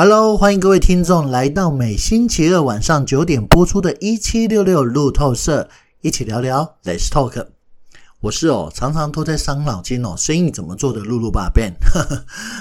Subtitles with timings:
[0.00, 5.62] Hello，欢迎各位听众来到每星期二晚上九点播出的《一七六六路透社》，
[6.02, 7.48] 一起聊聊 Let's Talk。
[8.20, 11.72] 我是哦，常常都在伤脑筋哦，生意怎么做的，露露爸 Ben。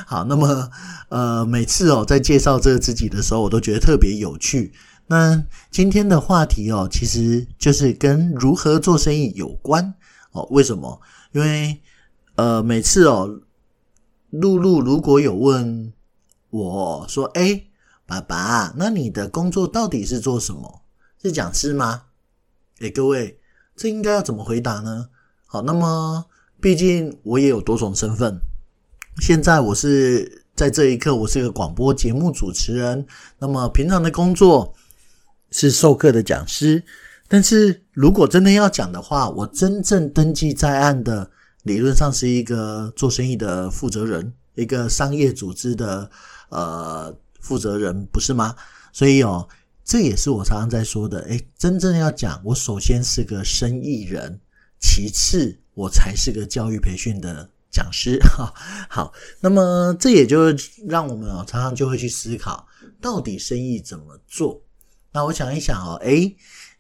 [0.08, 0.72] 好，那么
[1.10, 4.74] 呃，每次哦在介绍这个自己的时候，我都觉得特别有趣。
[5.06, 9.94] 那今天的话题哦，其实就是跟如何做生意有关
[10.32, 10.48] 哦。
[10.50, 11.00] 为什么？
[11.34, 11.80] 因为
[12.34, 13.30] 呃，每次哦，
[14.32, 15.94] 露露如果有问。
[16.50, 17.64] 我说：“哎，
[18.06, 20.82] 爸爸，那你的工作到底是做什么？
[21.22, 22.04] 是讲师吗？”
[22.80, 23.38] 哎，各位，
[23.76, 25.10] 这应该要怎么回答呢？
[25.46, 26.26] 好，那么
[26.62, 28.40] 毕竟我也有多种身份。
[29.20, 33.06] 现在我是在这一刻，我是一个广播节目主持人。
[33.40, 34.74] 那么平常的工作
[35.52, 36.84] 是授课的讲师。
[37.28, 41.30] 但是如果真的要讲的话，我真正登记在案的，
[41.64, 46.10] 理论上是一个做生意的负责人，一个商业组织的。
[46.50, 48.56] 呃，负责人不是吗？
[48.94, 49.48] 所以哦，
[49.84, 51.20] 这也是我常常在说的。
[51.22, 54.40] 诶，真正要讲，我首先是个生意人，
[54.80, 58.20] 其次我才是个教育培训的讲师。
[58.36, 58.54] 哈，
[58.90, 60.54] 好，那么这也就
[60.88, 62.68] 让我们哦，常常就会去思考，
[63.00, 64.62] 到底生意怎么做？
[65.14, 66.36] 那我想一想哦，诶，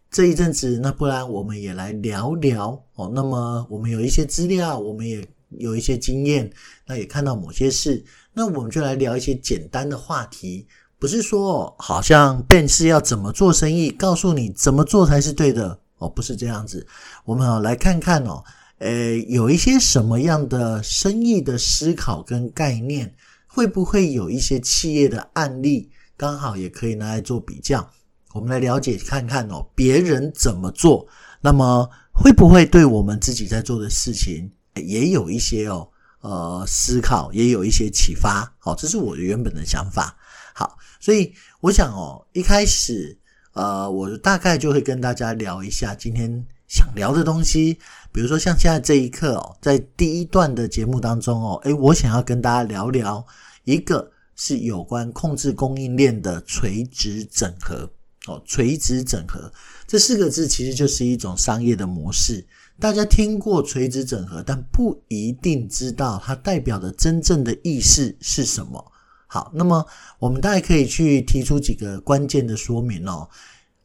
[0.09, 3.11] 这一阵子，那不然我们也来聊聊哦。
[3.13, 6.51] 那么我们有一些资料，我们也有一些经验，
[6.85, 8.03] 那也看到某些事。
[8.37, 10.67] 那我们就来聊一些简单的话题，
[10.99, 16.85] 不是说好像 Ben 是要怎么做生意，告诉你怎么做才是对的哦，不是这样子。
[17.25, 18.43] 我们好来看看哦，
[18.77, 23.11] 诶，有一些什么样的生意的思考跟概念，
[23.47, 27.89] 会不会有一些企业的案例，刚好也可以拿来做比较。
[28.33, 31.07] 我们来了解看看哦，别人怎么做，
[31.41, 35.89] 那么会不会对我们自己在做的事情也有一些哦。
[36.21, 40.17] 呃，思考也有一些启发，好，这是我原本的想法。
[40.53, 43.17] 好，所以我想哦，一开始
[43.53, 47.77] 呃，我大概就会跟大家聊一下今天想聊的东西，
[48.11, 53.23] 比如说像现在这一刻哦，在第一段的节目当中哦，诶，我想要跟大家聊聊，
[53.63, 57.89] 一个是有关控制供应链的垂直整合
[58.25, 59.51] 哦，垂直整合
[59.85, 62.45] 这四个字其实就是一种商业的模式。
[62.79, 68.91] 大家听过垂直整合，但不一定知道它代表的真正的意思是什么。
[69.25, 69.83] 好，那么
[70.19, 73.27] 我们大概可以去提出几个关键的说明哦。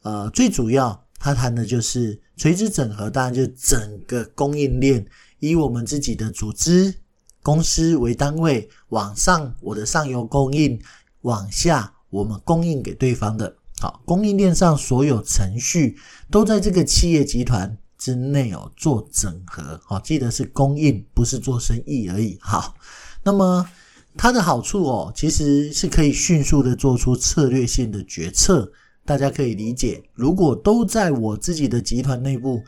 [0.03, 5.03] 呃，最主要，它谈的就是垂直整合，当然就整个供应链，
[5.39, 6.93] 以我们自己的组织
[7.41, 10.79] 公司为单位，往上我的上游供应，
[11.21, 13.55] 往下我们供应给对方的。
[13.79, 15.97] 好，供应链上所有程序
[16.29, 22.37] 都在这个企业集团之内哦，做整合，好，记得是供应，不是做生意而已。
[22.41, 22.75] 好，
[23.23, 23.65] 那么
[24.17, 28.69] 它的好处哦，其实是可以迅速的做出策略性的决策。
[29.05, 32.61] 大家可以理解，如果都在我自己的集团内部，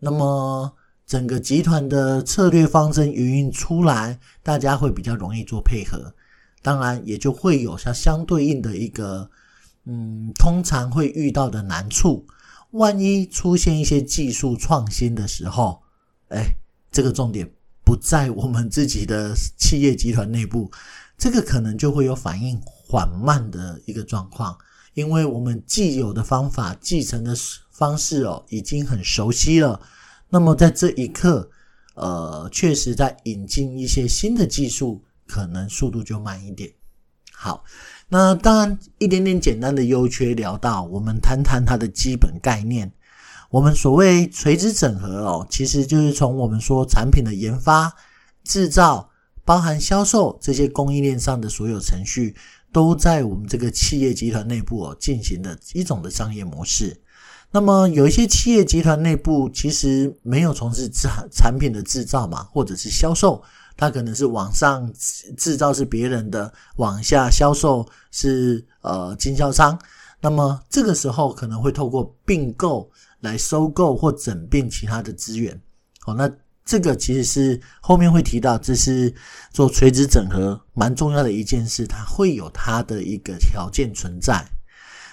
[0.00, 0.74] 那么
[1.06, 6.12] 整个集团的策略方针运出来，大家会比较容易做配合。
[6.60, 9.30] 当然，也就会有相相对应的一个，
[9.84, 12.26] 嗯，通常会遇到的难处。
[12.72, 15.82] 万一出现一些技术创新的时候，
[16.28, 16.46] 哎，
[16.90, 17.50] 这个重点
[17.84, 20.70] 不在我们自己的企业集团内部，
[21.16, 24.56] 这个可能就会有反应缓慢的一个状况，
[24.94, 27.34] 因为我们既有的方法、继承的
[27.70, 29.80] 方式哦，已经很熟悉了。
[30.30, 31.50] 那么在这一刻，
[31.94, 36.72] 呃，确实在引进一些新的技术，可能速度就慢一点。
[37.32, 37.64] 好。
[38.12, 42.92] 那当然，一点点简单的优缺聊到，我们谈谈它的基本概念。
[43.48, 47.90] 我们所谓垂直整合哦，其实就是从我们说产品的研发、
[48.44, 49.08] 制造、
[49.46, 52.36] 包含销售这些供应链上的所有程序，
[52.70, 57.00] 都在我们这个企业集团内部哦进行的一种的商业模式。
[57.50, 63.42] 那么有一些企业集团内部其实没有从事产产品的制造嘛，或者是销售。
[63.76, 64.92] 它可能是往上
[65.36, 69.78] 制造是别人的，往下销售是呃经销商。
[70.20, 72.88] 那么这个时候可能会透过并购
[73.20, 75.60] 来收购或整并其他的资源。
[75.98, 76.30] 好，那
[76.64, 79.12] 这个其实是后面会提到，这是
[79.52, 84.44] 做垂直整合蛮重要的一件事，它会有它的一个条件存在。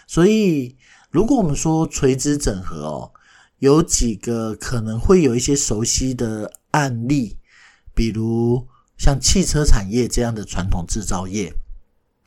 [0.06, 0.78] 所以
[1.10, 3.12] 如果我们说垂直整合哦，
[3.58, 7.39] 有几个可能会有一些熟悉的案例。
[8.00, 8.66] 比如
[8.98, 11.54] 像汽车产业这样的传统制造业，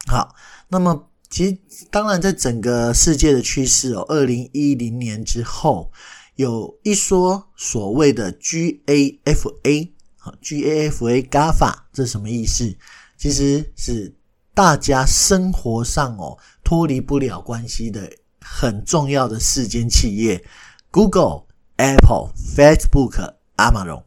[0.06, 0.34] 好，
[0.68, 5.90] 那么其实当然在整个世界的趋势哦，二零一零年之后
[6.34, 9.88] 有一说所谓的 GAFA，
[10.18, 12.76] 好，GAFA GAFA 这什么意思？
[13.16, 14.14] 其实是
[14.52, 20.44] 大家生活上哦脱离不了关系的很重要的四间企业
[20.90, 21.44] ：Google、
[21.76, 23.36] Apple、Facebook、
[23.70, 24.02] Amazon。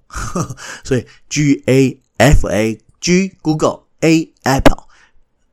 [0.83, 4.85] 所以 G A F A G Google A Apple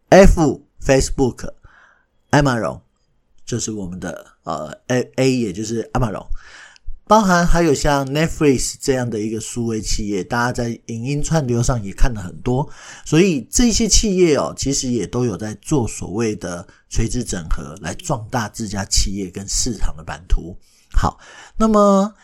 [0.08, 1.48] F Facebook
[2.30, 2.80] Amazon
[3.44, 6.26] 就是我们的呃 A A，也就是 Amazon。
[7.04, 12.66] 包含还有像 Netflix 这样的一个数位企业，大家在影音串流上也看了很多，
[13.04, 20.56] 所以这些企业哦，其实也都有在做所谓的垂直整合，来壮大自家企业跟市场的版图。
[20.94, 21.18] 好，
[21.58, 22.14] 那么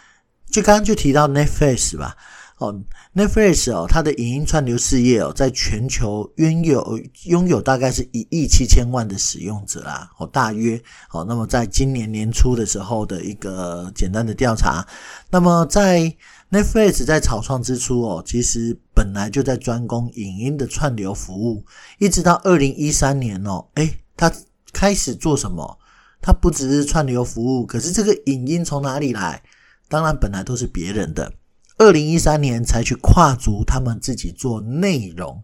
[0.50, 2.16] 就刚刚就提到 Netflix 吧。
[2.58, 2.74] 哦
[3.14, 10.76] ，Netflix 哦，它的影音串流事业哦，在全球拥有拥有大概是一亿七千万的使用者啦，哦，大约
[11.12, 14.84] 哦，那么在今年年初的时候的一个简单的调查，
[15.30, 16.12] 那么在
[16.50, 21.64] Netflix 在草创之初哦，其实本来就在专攻影音的串流服务，
[22.00, 24.32] 一直到二零一三年哦，诶，它
[24.72, 25.78] 开始做什么？
[26.20, 29.40] 它不只是串流服务，可是这个影音从哪里来？
[29.88, 31.32] 当然，本来都是别人的。
[31.78, 35.40] 二零一三年才去跨足他们自己做内容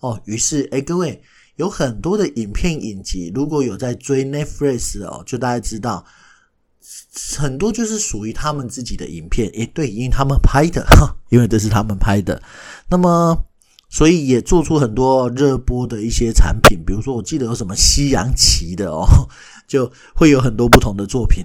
[0.00, 1.22] 哦，于是诶各位
[1.54, 6.04] 有很多的影片影集，如果有在追 Netflix 哦，就大家知道
[7.38, 10.84] 很多就是属于他们自己的影片，也对，因为他们拍的，
[11.30, 12.42] 因为这是他们拍的，
[12.88, 13.38] 那么
[13.88, 19.06] 所以也做出很多热播的一些产品，比如说我记得有什么西洋棋的哦，
[19.68, 21.44] 就会有很多不同的作品，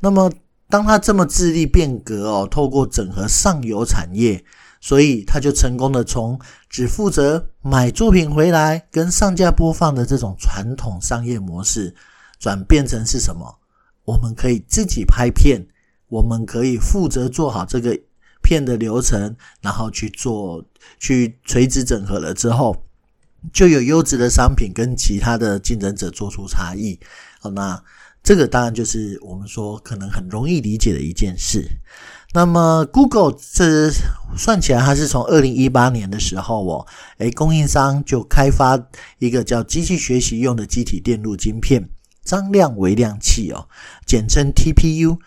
[0.00, 0.30] 那么。
[0.72, 4.42] 当他这么致力变革哦，透过整合上游产业，
[4.80, 6.40] 所以他就成功的从
[6.70, 11.94] 只负责买作品回来跟上架播放的这种传统商业模式，
[12.38, 13.58] 转变成是什么？
[14.06, 15.62] 我们可以自己拍片，
[16.08, 17.94] 我们可以负责做好这个
[18.42, 20.64] 片的流程，然后去做
[20.98, 22.82] 去垂直整合了之后，
[23.52, 26.98] 就有优质的商品跟其他的竞争者做出差异。
[27.40, 27.78] 好，那。
[28.22, 31.68] 这个当然就是我们说可能很容易理解的一件事。
[32.34, 33.90] 那么，Google 这
[34.38, 36.86] 算起来，它是从二零一八年的时候哦，
[37.18, 38.82] 诶，供应商就开发
[39.18, 41.90] 一个叫机器学习用的积体电路晶片——
[42.24, 43.68] 张量微量器哦，
[44.06, 45.18] 简称 TPU，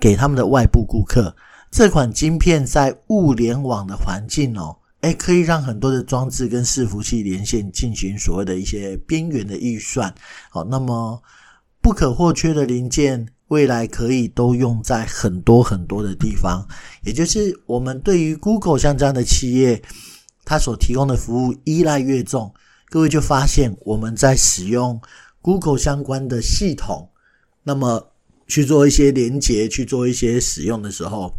[0.00, 1.36] 给他们的外部顾客。
[1.70, 10.14] 这款晶片在物联网的环境哦，诶，可以让很多的装置跟伺服器连线，进行所谓的一些边缘的运算。
[10.48, 11.22] 好，那么。
[11.88, 16.68] 不可或缺的零件，未来可以都用在很多很多的地方。
[17.02, 19.82] 也就是我们对于 Google 像这样的企业，
[20.44, 22.52] 它所提供的服务依赖越重，
[22.90, 25.00] 各位就发现我们在使用
[25.40, 27.08] Google 相关的系统，
[27.62, 28.12] 那么
[28.46, 31.32] 去做一些连接，去做一些使用的时候，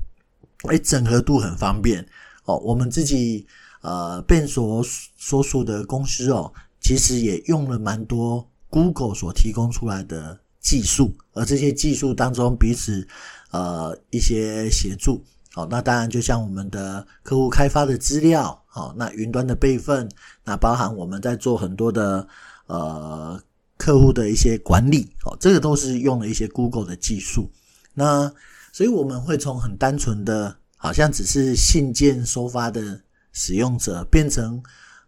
[0.70, 2.04] 诶，整合度很方便
[2.46, 2.58] 哦。
[2.58, 3.46] 我们自己
[3.82, 4.84] 呃，变所
[5.16, 6.52] 所属的公司哦，
[6.82, 8.49] 其实也用了蛮多。
[8.70, 13.08] Google 所提供出来的技术，而这些技术当中彼此
[13.52, 15.24] 呃一些协助，
[15.54, 20.08] 好，那当然就像我们的客户开发的资料，好，那云端的备份，
[20.44, 22.28] 那包含我们在做很多的
[22.68, 23.42] 呃
[23.78, 27.50] 客户的一些管理，哦，这个都是用了一些 Google 的技术。
[27.94, 28.32] 那
[28.72, 34.62] 所以我们会从很单纯的，好像只是信件收发的使用者，变成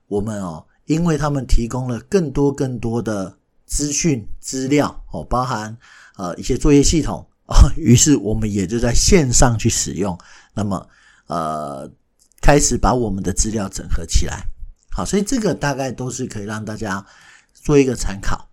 [0.08, 3.38] 我们哦，因为他们提供了更多更多的。
[3.72, 5.78] 资讯资料哦，包含
[6.18, 10.20] 呃一些作业系统哦， 于是我们也就在线上去使用，
[10.54, 10.86] 那么
[11.28, 11.90] 呃
[12.42, 14.44] 开始把我们的资料整合起来。
[14.92, 17.06] 好，所以这个大概都是可以让大家
[17.54, 18.50] 做一个参考。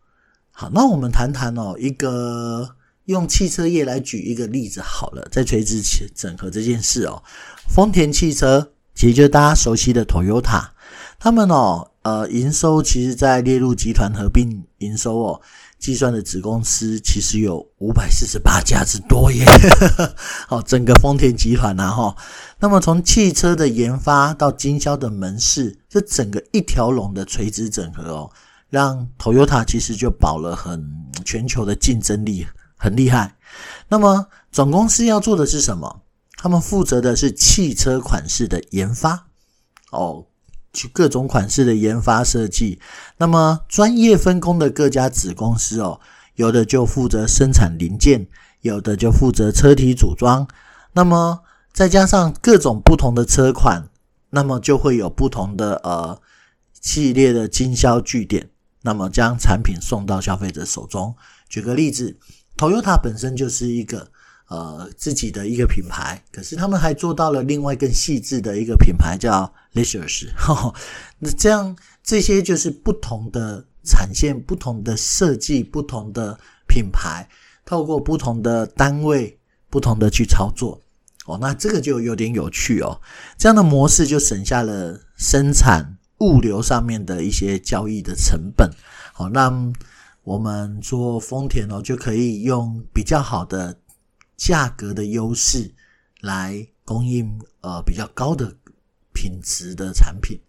[0.53, 5.83] 好，那我们谈谈哦，一个用汽车业来举一个例子好了，在垂直
[6.15, 7.21] 整合这件事哦，
[7.69, 10.69] 丰田汽车其实就是大家熟悉的 Toyota，
[11.19, 11.91] 他们哦。
[12.03, 15.41] 呃，营收其实，在列入集团合并营收哦，
[15.79, 19.45] 计算的子公司其实有五百四十八家之多耶。
[20.49, 22.17] 好，整个丰田集团呐，哈，
[22.59, 28.31] 那么从汽车的研发到经销的门市，这整个一条龙的垂直整合哦，
[28.71, 30.89] 让 Toyota 其实就保了很
[31.25, 33.37] 全球的竞争力，很厉害。
[33.89, 36.03] 那么总公司要做的是什么？
[36.41, 39.27] 他们负责的是汽车款式的研发
[39.91, 40.25] 哦。
[40.73, 42.79] 去各种款式的研发设计，
[43.17, 46.01] 那么专业分工的各家子公司哦，
[46.35, 48.27] 有的就负责生产零件，
[48.61, 50.47] 有的就负责车体组装，
[50.93, 51.41] 那么
[51.73, 53.89] 再加上各种不同的车款，
[54.31, 56.21] 那么就会有不同的呃
[56.81, 58.51] 系列的经销据点，
[58.83, 61.15] 那么将产品送到消费者手中。
[61.49, 62.19] 举个例子
[62.57, 64.11] ，Toyota 本身就是一个。
[64.49, 70.29] 呃，自己的一个品牌，可是他们还做到了另外更细致的一个品牌，叫 Lexus。
[71.21, 77.29] 那这样这些就是不同的产线不同的设计、不同的品牌，
[77.67, 79.39] 透过不同的单位、
[79.69, 80.81] 不同的去操作。
[81.27, 82.99] 哦，那这个就有点有趣哦。
[83.37, 88.71] 这样的模式就省下了生产物流上面的一些交易的成本。
[89.13, 89.53] 好，那
[90.25, 93.77] 我们做丰田哦，就可以用比较好的
[94.39, 95.71] 价格的优势
[96.23, 98.57] 来供应呃比较高的
[99.13, 100.41] 品质的产品。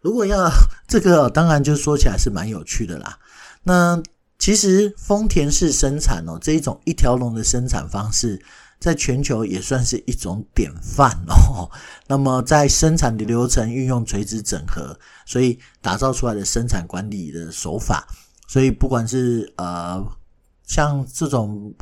[0.00, 0.50] 如果要
[0.88, 3.16] 这个，当然就说起来是蛮有趣的啦。
[3.62, 4.02] 那
[4.40, 8.42] 其实丰田式生产哦，这一种一条龙的生产方式。
[8.78, 11.68] 在全球也算是一种典范哦。
[12.06, 18.06] 那么在生产的流程运用垂直整合，所以打造出来的生产管理的手法，
[18.46, 20.04] 所以不管是呃
[20.66, 21.74] 像这种，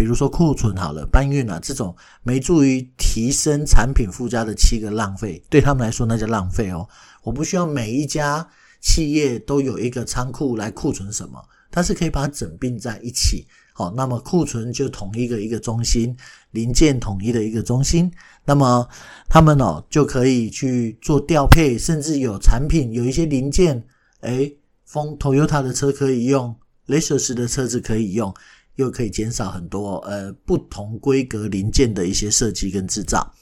[0.00, 6.88] 比如说库存好了，搬运啊这种没助于提升产品附加的七个浪费，对他们来说那叫浪费哦。
[7.22, 8.48] 我不需要每一家
[8.80, 11.38] 企业都有一个仓库来库存什么，
[11.70, 13.46] 它是可以把它整并在一起。
[13.74, 16.16] 好，那么库存就统一个一个中心，
[16.52, 18.10] 零件统一的一个中心，
[18.46, 18.88] 那么
[19.28, 23.84] 他们哦就可以去做调配，甚至有产品有一些零件，
[24.22, 28.34] 诶，丰 Toyota 的车可以用，Lexus 的车子可以用，
[28.76, 33.34] 又可以减少很多呃不同规格零件的一些设计跟制造，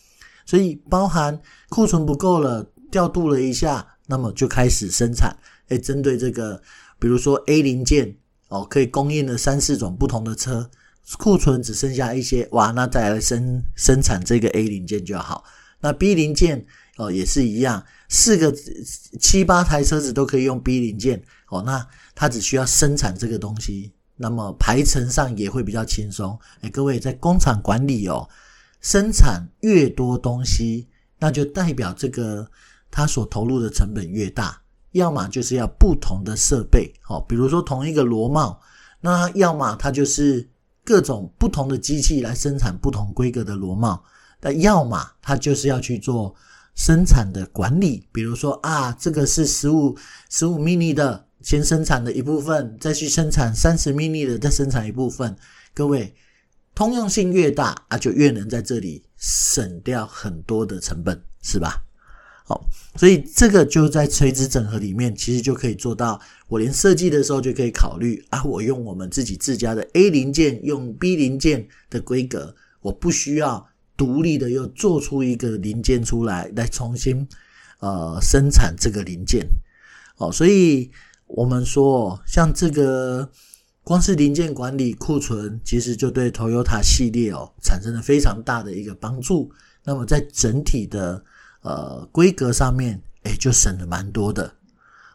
[0.46, 5.36] 所以包含库存不够了，调度了一下，那么就开始生产，
[5.68, 6.62] 诶，针对这个，
[6.98, 8.16] 比如说 A 零件。
[8.50, 10.70] 哦，可以供应了三四种不同的车，
[11.18, 15.44] 库存只剩下一些，哇，那再来生生产这个 A 零件就好。
[15.80, 16.64] 那 B 零件
[16.96, 18.50] 哦也是一样，四个
[19.20, 26.38] 七八台车子都可以用 B 零件哦，那它只需要生产这个东西，那么排程上也会比较轻松。
[26.60, 28.28] 哎，各位在工厂管理哦，
[28.82, 30.86] 生产越多东西，
[31.18, 32.46] 那就代表这个
[32.90, 34.60] 它所投入的成本越大。
[34.92, 38.58] 要么就是要不同的设备，好，比如说同一个螺帽，
[39.00, 40.48] 那要么它就是
[40.82, 44.02] 各种不同的机器来生产不同规格的螺帽，
[44.40, 46.34] 那要么它就是要去做
[46.74, 49.94] 生产的管理，比如说啊，这个是十五
[50.30, 55.36] 十五 mini 的，先生产的一部分，再去生产三十 mini 的，再生产一部分。
[55.74, 56.14] 各位，
[56.74, 61.84] 通用性越大啊，就越能在这里省掉很多的成本，是吧？
[62.44, 62.66] 好，
[62.96, 66.18] 所以这个就在垂直整合里面，其实就可以做到。
[66.48, 73.68] 我连设计的时候就可以考虑啊，我用我们自己自家的 A 零件，用 B 零件的规格，我不需要
[73.98, 77.28] 独立的又做出一个零件出来，来重新
[77.80, 79.46] 呃生产这个零件。
[80.16, 80.90] 哦，所以
[81.28, 83.30] 我们说，像这个
[83.84, 89.50] 光是零件管理库存，其实就对 Toyota 系列哦产生了非常大的一个帮助。
[89.84, 91.22] 那么在整体的
[91.62, 94.52] 呃，规格上面，哎就省了蛮多的，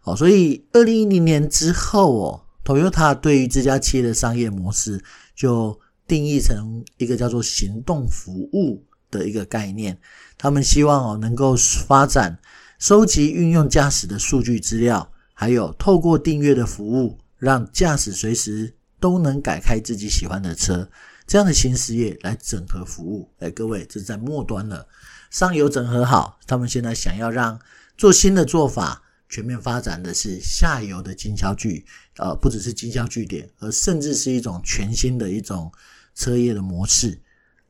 [0.04, 5.04] 哦，所以二零一零年之后哦，Toyota 对于这家企业的商业模式
[5.36, 9.98] 就定义成一个叫做行动服务的一个概念。
[10.38, 11.56] 他们希望哦，能够
[11.88, 12.38] 发展
[12.78, 20.90] 收集运用驾驶的数据资料，还有透过订阅的服务，让驾驶随时都能改开自己喜欢的车，
[21.28, 23.30] 这样的新事业来整合服务。
[23.40, 24.88] 诶各位，这是在末端了。
[25.30, 27.60] 上游整合好，他们现在想要让
[27.98, 31.86] 做新的做法，全面发展的是下游的经销据，
[32.18, 35.72] 呃，不只是经销据点，而甚至是一种全新的一种
[36.14, 37.20] 车业的模式。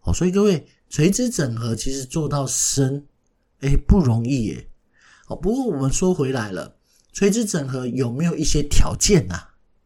[0.02, 3.06] 哦，所以各位垂直整合其实做到深，
[3.62, 4.68] 诶，不容易耶。
[5.28, 6.76] 哦，不过我们说回来了，
[7.14, 9.36] 垂直整合有没有一些条件呐？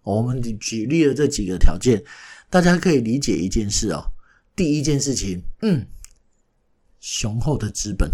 [0.01, 2.03] 我们举例了这几个条件，
[2.49, 4.03] 大家可以理解一件事哦。
[4.55, 5.85] 第一件事情，嗯。
[6.99, 8.09] 雄厚的资本，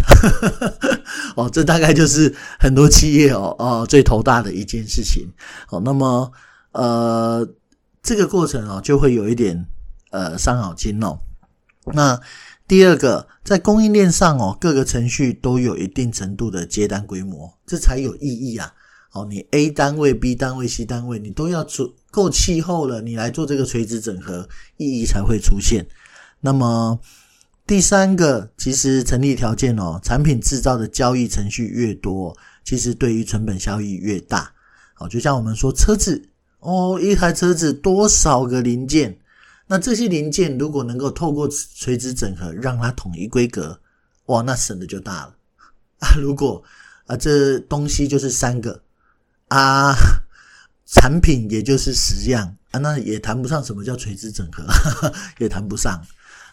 [1.36, 5.26] 哦，这大概就是很多企业哦，哦，最头大的一件事情。
[5.70, 6.32] 哦，那么，
[6.74, 7.48] 呃，
[8.04, 9.66] 这个过程哦，就会有一点
[10.12, 11.18] 呃伤脑筋哦。
[11.94, 12.20] 那
[12.68, 18.74] 第二个，在供应链上哦，各个程序都有一定程度的接单规模，这才有意义啊。
[19.14, 25.88] 哦，你 A 单位、B 单位、C 单位，你都要足够气候了，你来做这个垂直整合，意义才会出现。
[26.42, 27.00] 那么。
[27.66, 34.52] 第三个，其实成立条件哦，产品制造的交易程序越多，其实对于成本效益越大。
[34.94, 36.30] 好，就像我们说车子
[36.60, 39.18] 哦，一台车子多少个零件，
[39.68, 43.80] 那这些零件如果能够透过垂直整合让它统一规格，
[44.26, 45.34] 哇，那省的就大了
[46.04, 46.16] 啊！
[46.22, 46.62] 如果
[47.06, 48.84] 啊这东西就是三个
[49.56, 49.96] 啊，
[50.86, 56.02] 产品也就是十样啊，那也谈不上什么叫垂直整合，呵 呵也谈不上。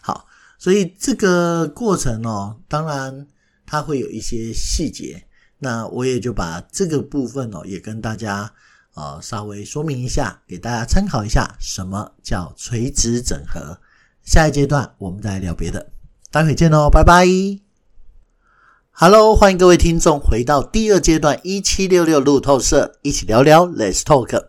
[0.01, 0.27] 好。
[0.59, 3.25] 所以这个过程哦，当然
[3.65, 5.25] 它会有一些细节，
[5.57, 8.53] 那我也就把这个部分哦，也跟大家
[8.93, 13.75] 呃稍微说明一下，给大家参考一下，什么叫垂直整合。
[14.23, 15.91] 下一阶段我们再聊别的，
[16.29, 17.70] 待会见喽，拜拜。
[18.93, 24.47] Hello，欢迎各位听众回到第二阶段一七六六路透社，一起聊聊 Let's Talk。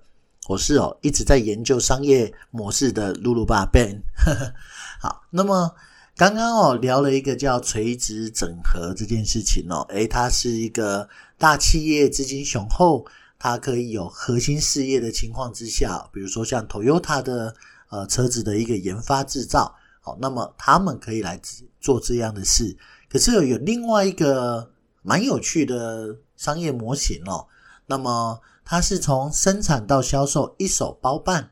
[0.49, 4.03] 我是哦一直在研究商业模式的露露爸 Ben。
[5.01, 5.75] 好，那么。
[6.15, 11.09] 刚刚哦聊了一个叫垂直整合这件事情哦，诶，它是一个
[11.39, 13.07] 大企业资金雄厚，
[13.39, 17.55] 它可以有核心事业的情况之下，比如说像 Toyota 的
[17.89, 21.41] 呃车子的一个研发制造，好，那么他们可以来
[21.81, 22.77] 做这样的事。
[23.13, 24.71] 可是有另外一个
[25.03, 27.47] 蛮有趣的商业模型哦，
[27.87, 31.51] 那么它是从生产到销售一手包办，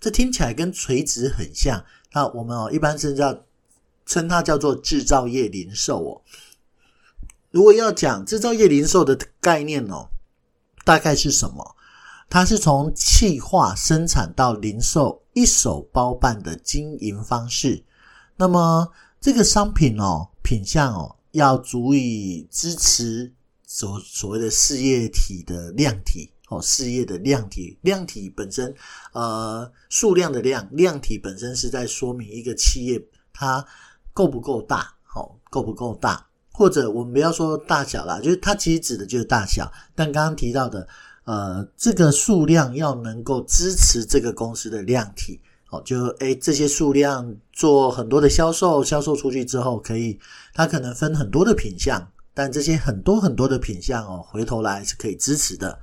[0.00, 1.84] 这听起来跟垂直很像。
[2.14, 3.42] 那我们哦一般是叫。
[4.04, 6.20] 称它叫做制造业零售哦。
[7.52, 10.08] 如果要讲制造业零售的概念哦，
[10.84, 11.76] 大概是什么？
[12.28, 17.84] 它是从企划生产到零售一手包办的经营方式。
[18.36, 18.90] 那么
[19.20, 23.32] 这个商品哦，品项哦，要足以支持
[23.66, 28.74] 所所谓的事业体的量体哦，事业的量体，量体本身
[29.14, 33.66] 呃数量的量，量体本身是在说明一个企业它。
[34.12, 34.94] 够不够大？
[35.04, 36.26] 好，够不够大？
[36.50, 39.72] 或者我们不要说大小啦，就是它其实指的就是大小。
[39.94, 40.86] 但刚刚提到的，
[41.24, 45.40] 呃，这个数量要能够支持这个公司的量体，
[45.72, 50.18] 哦，就诶这些数量做很多的销售，销售出去之后，可以
[50.52, 55.78] 它可能分很多的品项，但这些很多很多的品项哦，回头来是可以支持的。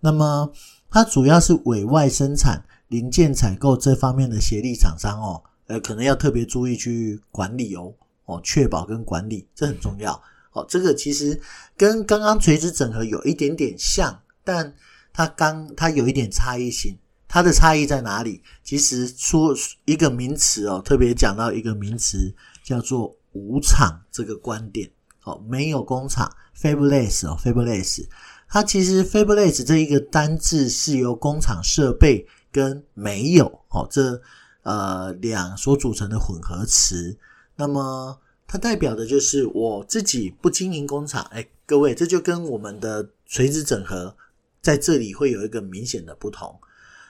[0.00, 0.50] 那么
[0.90, 5.42] 它主要是委外生产、零件采购这方面的协力厂商哦。
[5.66, 7.92] 呃，可能要特别注意去管理哦，
[8.24, 10.18] 哦，确保跟管理这很重要
[10.52, 10.64] 哦。
[10.66, 11.38] 这个其实
[11.76, 14.74] 跟刚刚垂直整合有一点点像，但
[15.12, 16.96] 它刚它有一点差异性。
[17.34, 18.40] 它的差异在哪里？
[18.62, 19.52] 其实说
[19.86, 24.88] 一个名词哦，特别讲到一个名词叫做无厂这个观点
[25.24, 28.06] 哦，没有工厂，Fabulous 哦，Fabulous
[28.48, 34.22] 它其实 Fabulous 这一个单字是由工厂设备跟没有哦这。
[34.62, 37.18] 呃，两所组成的混合词，
[37.56, 41.22] 那么它代表的就是我自己不经营工厂。
[41.32, 44.16] 哎，各位，这就跟我们的垂直整合
[44.62, 46.58] 在这里会有一个明显的不同。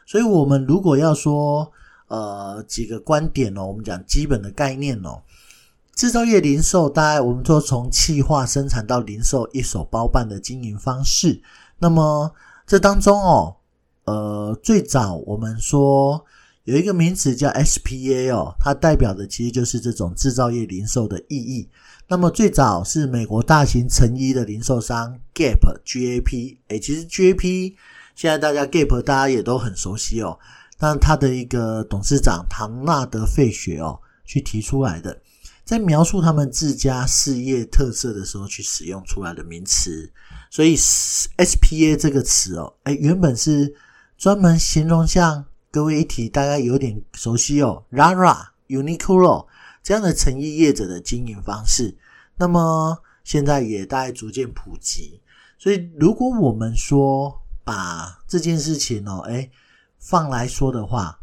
[0.06, 1.70] 所以，我们如果要说
[2.08, 5.22] 呃几个观点哦，我们讲基本的概念哦，
[5.94, 11.42] 制造业零售大概我们说从企划生产到零售一手包办的经营方式。
[11.78, 12.32] 那么
[12.66, 13.56] 这当中哦，
[14.04, 16.24] 呃，最早我们说。
[16.64, 21.68] 有一个名词叫 SPA 哦，它代表的其实就是这种制造业零售的意义。
[22.08, 27.74] 那么最早是美国大型成衣的零售商 Gap GAP，诶，其实 GAP
[28.14, 30.38] 现在大家 Gap 大家也都很熟悉哦。
[30.78, 35.20] 但他的一个董事长唐纳德费雪哦，去提出来的，
[35.64, 40.12] 在描述他们自家事业特色的时候去使用出来的名词。
[40.50, 43.74] 所以 SPA 这个词哦，诶，原本是
[44.16, 45.44] 专门形容像。
[45.70, 49.48] 各位一提，大概有点熟悉哦，Rara、Uniqlo
[49.82, 51.96] 这样的成衣业者的经营方式，
[52.36, 55.20] 那么现在也大概逐渐普及。
[55.58, 59.50] 所以，如果我们说把这件事情哦，诶
[59.98, 61.18] 放来说的话，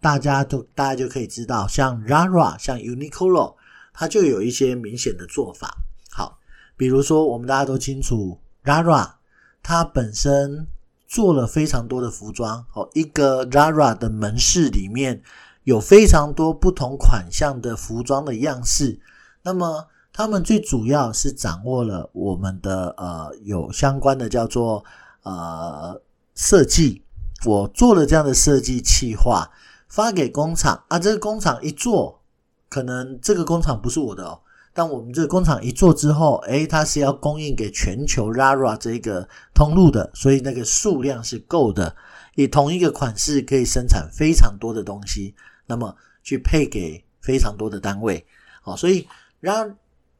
[0.00, 3.56] 大家都大家就可以知道，像 Zara、像 Uniqlo，
[3.92, 5.76] 它就有一些明显的做法。
[6.10, 6.38] 好，
[6.76, 9.14] 比如说我们大家都清楚，Zara
[9.62, 10.68] 它本身。
[11.08, 15.22] 做了非常多的服装哦，一个 Zara 的门市里面
[15.62, 18.98] 有非常多不同款项的服装的样式。
[19.44, 24.84] 那么他们最主要是掌握了我们的呃有相关的叫做
[25.26, 26.00] 呃
[26.34, 27.02] 设计。
[27.44, 29.50] 我做了这样的设计企划，
[29.88, 32.22] 发给工厂啊，这个工厂一做，
[32.68, 34.40] 可能这个工厂不是我的哦。
[34.72, 41.94] 但我们这个工厂一做之后，诶，它是要供应给全球 Zara 这个通路的，所以那个数量是够的。
[42.34, 45.34] 以同一个款式可以生产非常多的东西，
[45.66, 48.26] 那么去配给非常多的单位。
[48.62, 49.06] 好，所以
[49.40, 49.74] 然后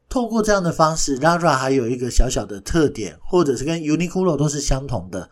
[0.09, 5.29] 透过这样的方式，Zara 还有一个小小的特点，或者是跟 Uniqlo 都是相同的。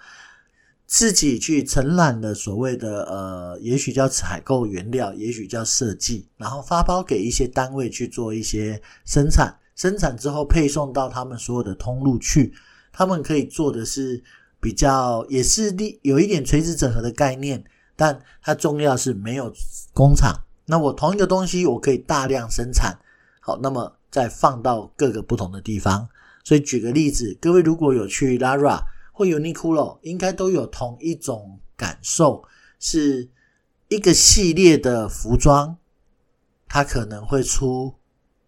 [0.87, 12.53] 自己去承揽了所谓的呃，也许叫采购原料，也许叫设计，然后发包给一些单位去做一些生产，生产之后配送到他们所有的通路去。
[12.93, 14.23] 他们可以做的是
[14.61, 17.63] 比较，也是利有一点垂直整合的概念，
[17.95, 19.51] 但它重要是没有
[19.91, 20.39] 工厂。
[20.67, 22.95] 那我同一个东西，我可以大量生产，
[23.39, 26.07] 好，那么再放到各个不同的地方。
[26.45, 28.79] 所以举个例子，各位如果有去 Lara。
[29.17, 32.43] 会有 Uniqlo 应该都有同一种感受
[32.81, 33.29] 是
[33.87, 35.77] 一个系列的服装，
[36.67, 37.95] 它可能会出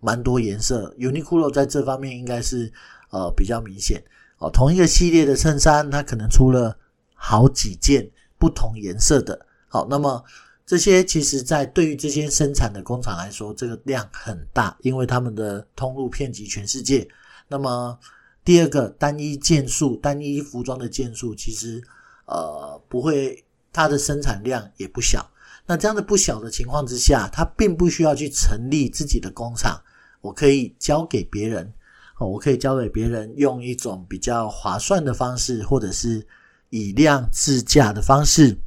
[0.01, 0.93] 蛮多颜色。
[0.99, 2.69] Uniqlo 在这方面应该是
[3.11, 4.03] 呃比较明显
[4.39, 4.49] 哦。
[4.49, 6.77] 同一个系列的衬衫，它可能出了
[7.15, 9.45] 好几件不同颜色的。
[9.69, 10.21] 好，那么
[10.67, 17.07] 这些其实在对于这些生产的工厂来说，这个量很大，因为他们的通路遍及全世界。
[17.47, 17.97] 那么
[18.43, 21.81] 第二个，单一件数、单一服装的件数，其实
[22.25, 25.25] 呃不会，它的生产量也不小。
[25.65, 29.81] 那这样的不小的情况之下，它并不需要去成立自己的工厂，
[30.19, 31.73] 我可以交给别人，
[32.17, 36.27] 哦，我可以交给别人，用一种比较划算的方式，或者是
[36.71, 38.57] 以量制价的方式。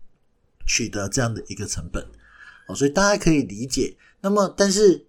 [0.71, 2.01] 取得这样的一个成本，
[2.69, 3.97] 哦，所以大家可以理解。
[4.21, 5.05] 那么，但是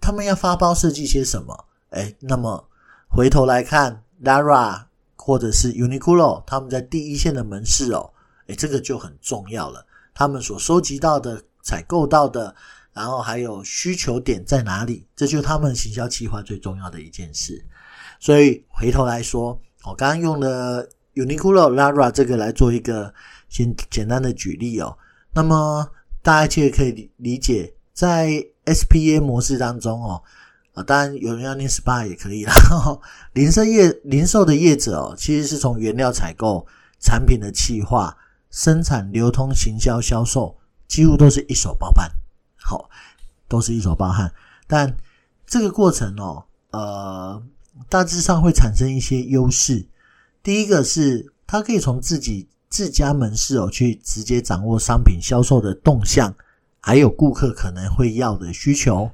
[0.00, 1.66] 他们要发包设计些什么？
[1.90, 2.66] 诶，那么
[3.06, 8.14] 回头来看，Lara 或者是 Uniqlo，他们在第一线的门市哦，
[8.46, 9.84] 诶，这个就很重要了。
[10.14, 12.56] 他们所收集到的、采购到的，
[12.94, 15.06] 然后还有需求点在哪里？
[15.14, 17.62] 这就是他们行销计划最重要的一件事。
[18.18, 23.12] 所以回头来说，我刚刚用了 Uniqlo、Lara 这个来做一个。
[23.50, 24.96] 先简单的举例哦，
[25.34, 25.90] 那么
[26.22, 30.22] 大家其实可以理解，在 SPA 模式当中哦，
[30.72, 32.54] 啊，当然有人要念 SPA 也可以啦。
[33.34, 36.64] 零售业零售的业者哦，其实是从原料采购、
[37.00, 38.16] 产品的企划、
[38.50, 42.08] 生产、流通、行销、销售，几乎都是一手包办，
[42.56, 42.88] 好，
[43.48, 44.32] 都是一手包办。
[44.68, 44.96] 但
[45.44, 47.42] 这个过程哦，呃，
[47.88, 49.88] 大致上会产生一些优势。
[50.40, 52.46] 第一个是，它可以从自己。
[52.70, 56.32] 自家门市哦，去直接掌握商品销售的动向，
[56.80, 59.10] 还有顾客可能会要的需求。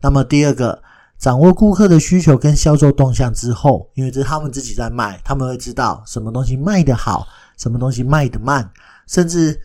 [0.00, 0.82] 那么第二个，
[1.18, 7.26] 掌握顾客的需求跟销售动向之后，因为这是他们自己在卖，他们会知道什么东西卖得好，
[7.58, 8.70] 什么东西卖得慢，
[9.06, 9.60] 甚至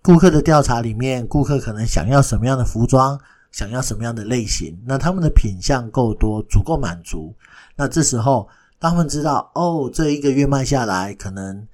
[0.00, 3.18] 顾客的调查里面，顾客可能想要什么样的服装，
[3.50, 7.34] 想要什么样的类型，那他们的品相够多，足够满足。
[7.74, 11.66] 那这时候，当他们知道哦，这一个月卖下来可能。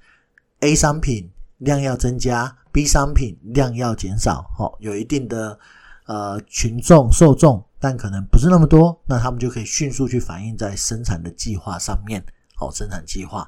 [0.61, 5.59] A 商品量要增加，B 商品量要减少，哦，有一定的
[6.05, 12.23] 呃群众受众，但可能不是那么多，那他们就可以迅速去反映在生产的计划上面，
[12.59, 13.47] 哦，生产计划。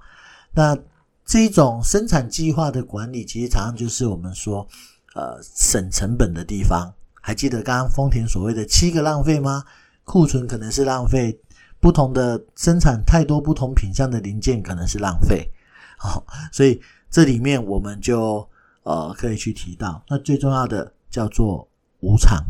[0.54, 0.78] 那
[1.26, 4.68] 这种生产计划的管理，其实常常就是我们说
[5.16, 6.92] 呃省成本的地方。
[7.22, 9.64] 还记得刚刚丰田所谓的七个浪费吗？
[10.04, 11.40] 库存可能是浪费，
[11.80, 15.50] 不同的生产太多不同品相的零件可能是浪费，
[15.98, 16.82] 好， 所以。
[17.14, 18.50] 这里面我们就
[18.82, 21.68] 呃可以去提到，那最重要的叫做
[22.00, 22.44] 无偿，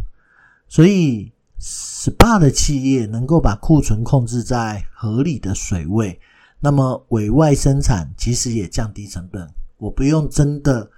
[0.70, 6.18] 所以 SPA 的企业能够把库存控制在合理的水位，
[6.62, 9.46] 那么委外生产其实也降低成本。
[9.80, 10.90] 我不用真的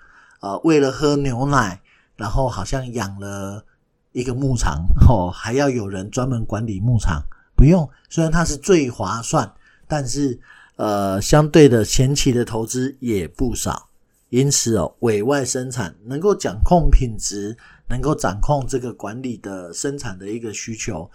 [0.41, 1.81] 呃为了喝牛奶，
[2.15, 3.65] 然后好像养了
[4.11, 7.19] 一个牧场 哦，还要有人专门管理牧场，
[7.55, 7.89] 不用。
[8.09, 9.51] 虽然它是最划算，
[9.87, 10.39] 但是。
[10.77, 13.87] 呃，相对的前期的投资也不少，
[14.27, 17.55] 因此哦，委外生产能够掌控品质，
[17.87, 21.09] 能够掌控这个管理的生产的一个需求，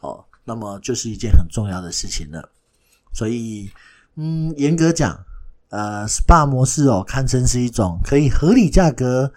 [0.00, 2.48] 哦，那么就是一件很重要的事情了。
[3.12, 3.70] 所以，
[4.14, 5.22] 嗯，严格讲，
[5.68, 9.30] 呃，SPA 模式哦，堪称是一种可以合理价格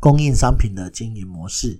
[0.00, 1.78] 供应商品的经营模式。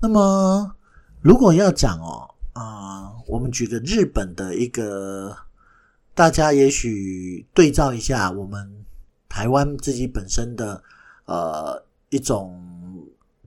[0.00, 0.74] 那么，
[1.20, 5.36] 如果要讲哦，啊、我们举个日本的一个。
[6.14, 8.70] 大家也许对照一下我们
[9.28, 10.80] 台湾自己本身的
[11.24, 12.56] 呃一种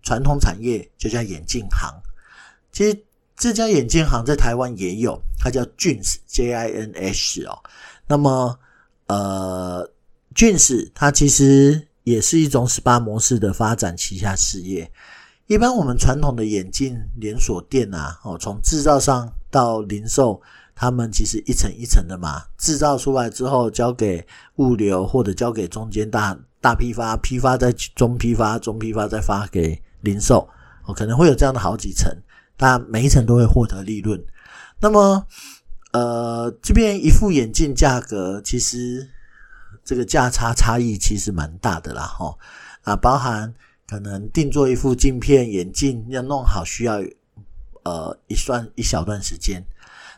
[0.03, 1.89] 传统产业，就叫眼镜行。
[2.73, 3.05] 其实
[3.37, 7.57] 这家眼镜行在台湾也有，它叫 Jins J I N S 哦。
[8.05, 8.59] 那么
[9.07, 9.89] 呃
[10.35, 14.91] Jins 它其实也是一种 SPA 模式的发展旗下事业。
[15.47, 20.41] 一般我们传统的眼镜连锁店啊，哦，从制造商到零售。
[20.79, 24.23] 他们其实一层一层的嘛，制造出来之后交给
[24.57, 30.47] 物流或者交给中间大大批发，批发再中批发，中批发再发给零售，
[30.85, 32.15] 哦，可能会有这样的好几层，
[32.55, 34.23] 但每一层都会获得利润。
[34.79, 35.25] 那么，
[35.93, 39.09] 呃，这边一副眼镜价格其实
[39.83, 42.37] 这个价差差异其实蛮大的啦，哈
[42.83, 43.51] 啊，包含
[43.89, 47.01] 可能定做一副镜片眼镜要弄好需要
[47.83, 49.65] 呃一算一小段时间。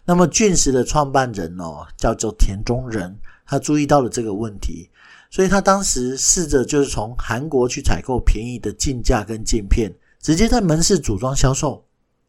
[0.10, 4.90] 那么俊石的创办人哦，叫做田中仁，他注意到了这个问题，
[5.30, 11.86] 所以他当时试着就是从韩国去采购便宜的镜架跟镜片，直接在门市组装销售。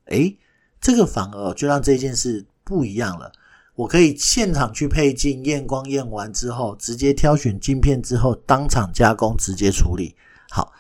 [0.08, 0.38] 诶，
[0.78, 3.32] 这个反而就让这件事不一样了。
[3.74, 10.14] 我可以现场去配镜验光，验完之后直接挑选镜片之后当场加工，直接处理。
[10.50, 10.70] 好，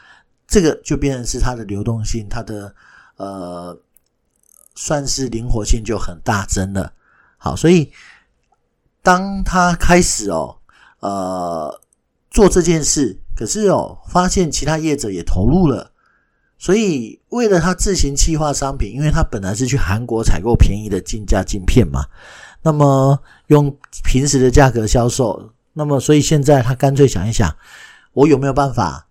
[0.46, 2.74] 这个就变成是它的流动性，它的
[3.16, 3.74] 呃
[4.74, 6.92] 算是灵活性就很大增了。
[7.38, 7.92] 好，所以
[9.02, 10.56] 当他开始哦
[11.00, 11.80] 呃
[12.30, 15.92] 做这件事，可是哦发现其他业者也投入了。
[16.62, 22.04] 所以，为了他自行企划商品，因为他本来是去韩国采购便宜的竞价镜片嘛，
[22.60, 27.56] 那么用平时的价格销售，那么所以现在他干脆想一想，
[28.12, 29.08] 我有没有办法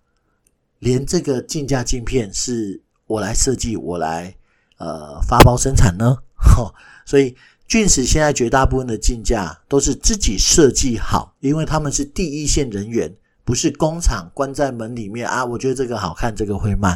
[0.77, 4.35] 连这个竞价镜片是我来设计，我来
[4.79, 6.17] 呃发包生产呢？
[6.35, 6.73] 吼，
[7.05, 7.35] 所以
[7.67, 13.15] 俊实现在绝大部分的竞价都是自己设计好，因为他们是第一线人员。
[13.45, 15.43] 不是工厂关在门里面啊！
[15.43, 16.95] 我觉得这个好看，这个会卖。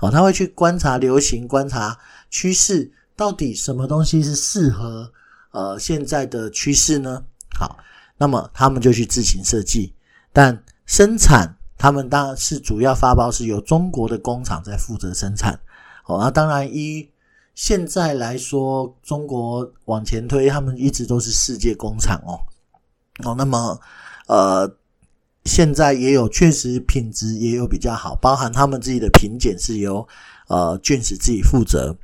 [0.00, 1.94] 哦，他会去观察流行，观察
[2.30, 5.12] 趋势，到底什么东西是适合
[5.50, 7.22] 呃现在的趋势呢？
[7.54, 7.76] 好，
[8.16, 9.92] 那么他们就去自行设计，
[10.32, 15.60] 但生产他们当然是主要发包是由中国的工厂在负责生产。
[16.06, 17.06] 哦，那当然依
[17.54, 22.40] 现在来说，中国往前推，他们一直都是世界工厂哦。
[23.24, 23.80] 哦，那么
[24.26, 24.76] 呃。
[25.46, 30.06] 现在也有确实品质也有比较好，包含他们自己的品检是由
[30.48, 31.96] 呃俊实自己负责。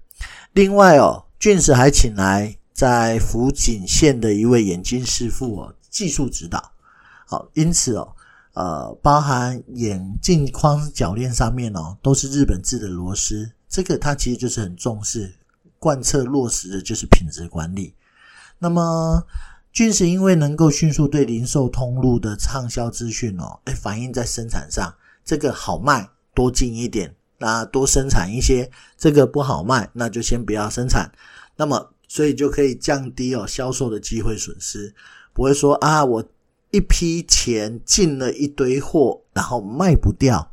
[0.55, 6.73] 另外哦，俊实还请来在福井县的一位眼镜师傅哦，技术指导。
[7.27, 8.09] 好，因此哦，
[8.55, 13.53] 呃，包含眼镜框铰链上面哦，都是日本制的螺丝。
[13.69, 15.35] 这个它其实就是很重视
[15.79, 17.95] 贯彻落实的就是品质管理。
[18.59, 19.27] 那么。
[19.73, 24.91] 俊实因为能够迅速对零售通路的畅销资讯哦，哎，反映在生产上，
[25.23, 31.13] 这个好卖多进一点，那多生产一些；这个不好卖，那就先不要生产。
[31.57, 34.95] 那么，所以就可以降低哦销售的机会损失，
[35.35, 36.25] 不会说啊，我
[36.71, 40.53] 一批钱进了一堆货，然后卖不掉，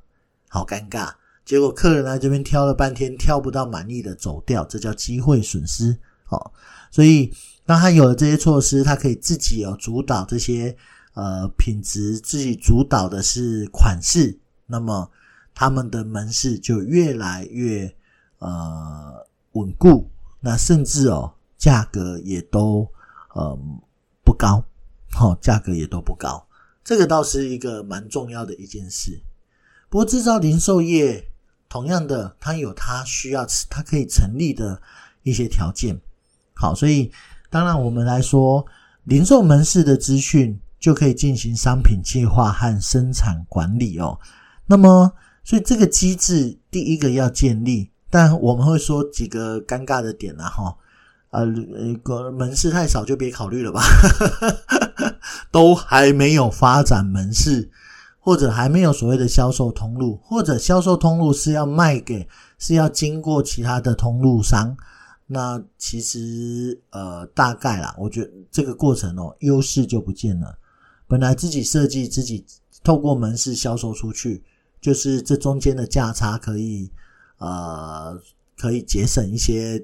[0.50, 1.14] 好尴尬。
[1.46, 5.98] 结果客人来这边挑了半天，挑不到满意的走掉，这叫机会损失。
[6.30, 6.52] 哦，
[6.92, 7.34] 所以。
[7.66, 10.76] 当他有了这些措施，他可以自己有主导这些
[11.14, 15.10] 呃品质，自己主导的是款式，那么
[15.56, 17.96] 他们的门市就越来越
[18.40, 22.86] 呃稳固，那甚至哦价格也都
[23.34, 23.58] 呃
[24.26, 24.62] 不高，
[25.14, 26.46] 好、价格也都不高，
[26.84, 29.22] 这个倒是一个蛮重要的一件事。
[29.88, 31.26] 不过制造零售业
[31.74, 34.80] 同样的，它有它需要它可以成立的
[35.24, 36.00] 一些条件，
[36.54, 37.12] 好，所以。
[37.50, 38.66] 当然，我们来说，
[39.04, 44.20] 零售门市的资讯就可以进行商品计划和生产管理哦。
[44.66, 50.76] 那么，所以这个机制第一个要建立，但我们会说几个尴尬的点啊，哈，
[51.30, 51.46] 呃，
[52.32, 53.84] 门市太少就别考虑了吧，
[55.52, 57.70] 都还没有发展门市，
[58.26, 62.26] 或者还没有所谓的销售通路，或者销售通路是要卖给，
[62.58, 64.76] 是要经过其他的通路商。
[65.28, 70.58] 那其实呃，大概啦，我觉得这个过程哦，优势就不见了。
[71.06, 72.46] 本来自己设计，自己
[72.82, 74.42] 透过门市销售出去，
[74.80, 76.90] 就是这中间的价差可以
[77.40, 78.18] 呃，
[78.58, 79.84] 可以节省一些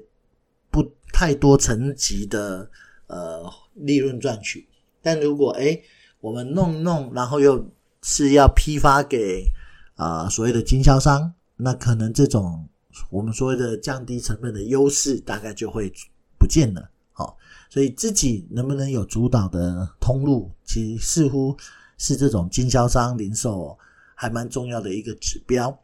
[0.70, 2.70] 不太多层级的
[3.06, 4.66] 呃利润赚取。
[5.02, 5.82] 但如果诶
[6.22, 7.62] 我们弄弄，然后又
[8.02, 9.52] 是要批发给
[9.96, 12.66] 啊、所谓的经销商，那可能这种。
[13.08, 15.90] 我们所谓的降低成本的优势，大概就会
[16.38, 16.90] 不见了。
[17.12, 17.38] 好，
[17.70, 21.56] 所以自己能不能有主导的通路，其实似乎
[21.96, 23.78] 是这种经销商零售
[24.14, 25.76] 还蛮重要的一个指标。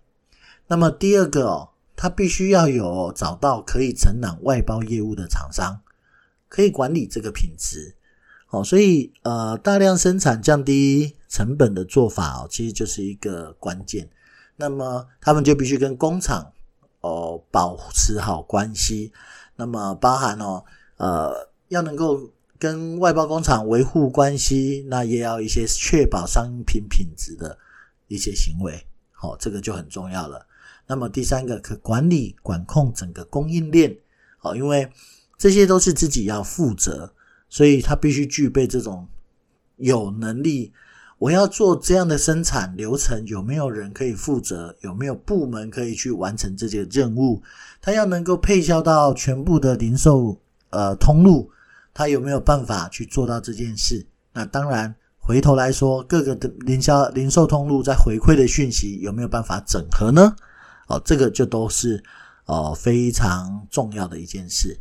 [0.67, 5.81] 那么第二个哦，他必须要有找到可以承揽外包业务的厂商，
[6.49, 7.95] 可以管理这个品质。
[8.47, 14.09] 好，所以呃，大量生产降低成本的做法哦，其实就是一个关键。
[14.57, 16.53] 那么他们就必须跟工厂。
[17.03, 19.13] 哦，保持好关系，
[19.55, 20.65] 那么包含哦，
[20.97, 27.57] 呃，要能够跟外包工厂维护关系，那也要一些确保商品品质的
[28.09, 30.45] 一些行为，好、哦，这个就很重要了。
[30.89, 33.97] 那么第三个，可管理管控整个供应链，
[34.39, 34.91] 好、哦，因为
[35.39, 37.13] 这些都是自己要负责，
[37.49, 39.07] 所以他必须具备这种
[39.77, 40.73] 有能力。
[41.19, 44.77] 我要做这样的生产流程，有没有人可以负责？
[44.81, 47.43] 有没有部门可以去完成这些任务？
[47.81, 50.39] 他要能够配销到全部的零售
[50.71, 51.51] 呃通路，
[51.95, 54.07] 他有没有办法去做到这件事？
[54.35, 60.37] 那当然，回头来说，各个的零销零售通路在回馈的讯息有没有办法整合呢？
[60.89, 62.05] 哦，这个就都是
[62.45, 64.79] 哦非常重要的一件事。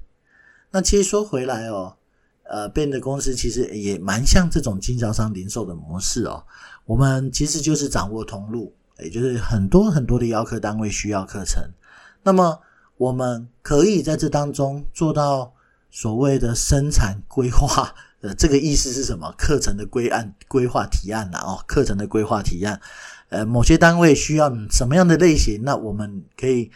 [0.72, 1.96] 那其实说回来哦，
[2.50, 6.44] 呃，Ben 的公司其实也蛮像这种经销商零售的模式哦。
[6.86, 11.64] 我们其实就是掌握通路，也就是很多很多的邀客单位需要课程，
[12.24, 12.60] 那么
[12.98, 15.54] 我们可以在这当中做到
[15.90, 17.94] 所谓的生产规划。
[18.22, 19.32] 呃，这个意思是什么？
[19.38, 22.80] 课程的规案、规划提案呐，哦，课程的规划提案。
[23.30, 26.72] 呃，某些单位需要什么样的类型，那我们可以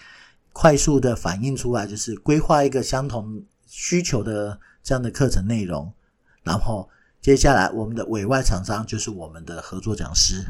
[0.52, 5.94] 快速的反映出来，就是规划一个相同需求的这样的课程内容，
[6.42, 6.90] 然后。
[7.22, 10.42] 接下来，我们的委外厂商就是我们的合作讲师，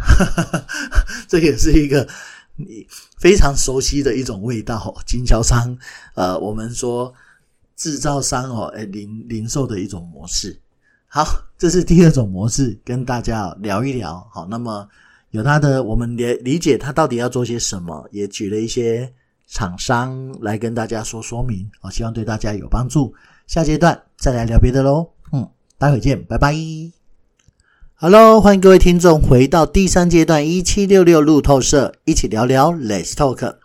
[1.27, 2.07] 这也是一个
[2.55, 2.85] 你
[3.17, 4.95] 非常熟悉的一种味道。
[5.03, 5.75] 经销商，
[6.13, 7.11] 呃，我们说
[7.75, 10.61] 制造商哦，诶，零零售的一种模式。
[11.07, 11.25] 好，
[11.57, 14.25] 这是第二种模式，跟大家聊一聊。
[14.31, 14.87] 好，那么
[15.31, 19.11] 有他的，我们理理解他到底要做些什么，也举了一些
[19.47, 21.67] 厂商来跟大家说说明。
[21.81, 23.11] 好，希望对大家有帮助。
[23.49, 25.09] 下阶段再来聊别的喽。
[25.31, 26.53] 嗯待会见，拜拜。
[27.95, 33.55] Hello，欢迎各位听众回到第三阶段一七六六路透社，一起聊聊 Let's Talk。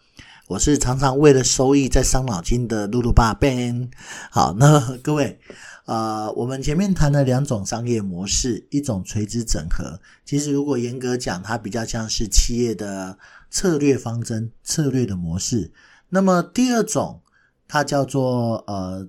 [0.49, 3.91] 我是常常为了收益在伤脑筋的露露爸 Ben。
[4.31, 5.39] 好，那各位，
[5.85, 13.19] 呃，我们前面谈了两种商业模式，一种垂直整合，其实如果严格讲，它比较像是企业的
[13.51, 15.75] 策略方针、策略的模式。
[16.09, 17.21] 那么第二种，
[17.69, 19.07] 它叫做呃。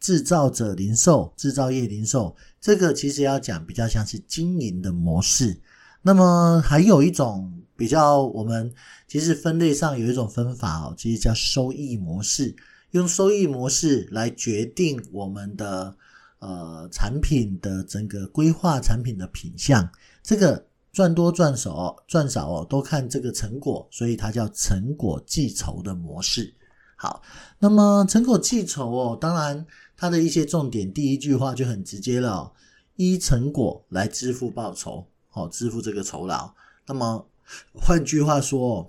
[0.00, 5.60] 制造者零售、制造业零售，这个其实要讲比较像是经营的模式。
[6.02, 8.72] 那么还有一种比较，我们
[9.06, 12.54] 其实分类上有一种分法哦，其实叫收益模式，
[12.92, 15.94] 用收益模式来决定我们的
[16.38, 19.86] 呃产品的整个规划、产品的品相。
[20.22, 26.54] 这个赚多赚少、赚少哦，都看这个成果，所以它叫成果计酬的模式。
[26.96, 27.22] 好，
[27.58, 29.64] 那么成果计酬哦，当然
[29.98, 32.52] 它的一些重点，第一句话就很直接了哦，
[32.94, 36.54] 依成果来支付报酬，好，支付这个酬劳。
[36.86, 37.28] 那么
[37.74, 38.88] 换句话说，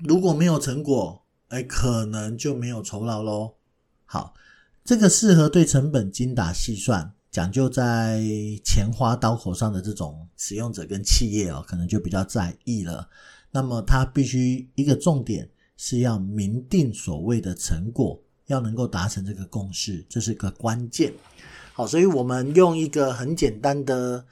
[0.00, 3.54] 如果没有成果，哎，可能就没有酬劳喽。
[4.04, 4.34] 好，
[4.84, 8.20] 这个适合对成本精打细算、讲究在
[8.64, 13.08] 钱花刀口上的这种使用者跟企业哦，可能就比较在意了。
[13.52, 15.48] 那么它必须一个重点。
[15.78, 21.12] 是要明定所谓的成果，要能够达成这个共识，这是个关键。
[21.72, 24.24] 好，所以我们用一个很简单的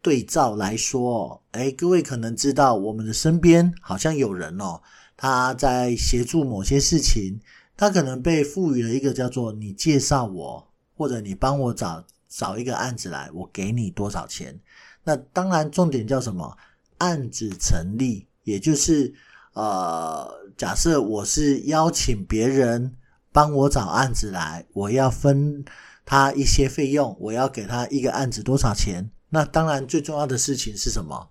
[0.00, 4.80] 对照来说，诶，各位可能知道，我们的身边好像有人哦，
[5.16, 7.40] 他在协助某些事情，
[7.76, 14.58] 他可能被赋予了一个叫做“你介绍我”或者“你帮我找找一个案子来，我给你多少钱”。
[15.04, 16.56] 那当然，重点叫什么？
[16.98, 19.14] 案子成立，也就是。
[19.56, 22.94] 呃，假设我是邀请别人
[23.36, 25.62] 帮我找案子来，我要分
[26.06, 29.10] 他一些费用，我要给他一个案子多少钱？
[29.28, 31.28] 那当然最重要的事情是什么？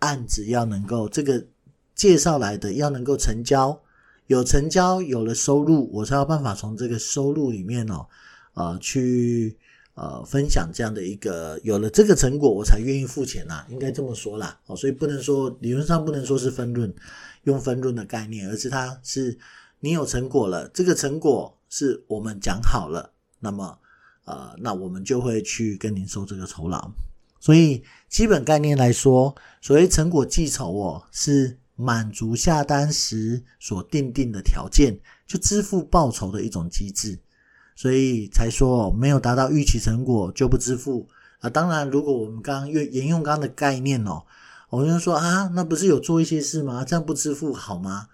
[0.00, 1.46] 案子要能够这个
[1.94, 3.80] 介绍来的要能够成交，
[4.26, 8.06] 有成交有了收入，我才有办法从这个收入里面哦，
[8.52, 9.56] 呃，去
[9.94, 14.60] 呃分享这样的一个有了这个成果，我才愿意付钱呐，应该这么说啦。
[14.66, 16.94] 哦，所以不能说理论上不能说是分润。
[17.44, 19.38] 用分润的概念，而是它是
[19.80, 23.78] 你有成果了，这个成果是我们讲好了，那么
[24.24, 26.90] 呃，那我们就会去跟您收这个酬劳。
[27.40, 37.18] 所以基本概念来说，所谓成果计酬哦，是满足下单时所订定的条件，就支付报酬的一种机制。
[37.74, 41.48] 所以才说没有达到预期成果就不支付啊。
[41.48, 44.24] 当然，如果我们刚用沿用刚刚的概念哦。
[44.68, 46.84] 我就说啊，那不是有做一些事吗？
[46.84, 48.06] 这样不支付好吗？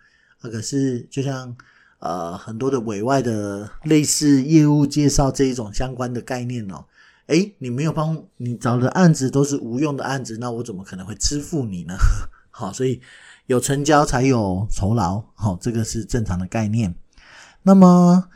[0.48, 1.56] 可是就像
[1.98, 6.84] 呃很多的委外的类似业务介绍这一种相关的概念哦，
[7.26, 11.94] 诶，你没有帮你找的案子都是无用的案子，那我怎么可能会支付你呢？
[12.50, 13.00] 好，所以
[13.46, 16.94] 有成交才有酬劳，好，这个是正常的概念。
[17.62, 18.28] 那么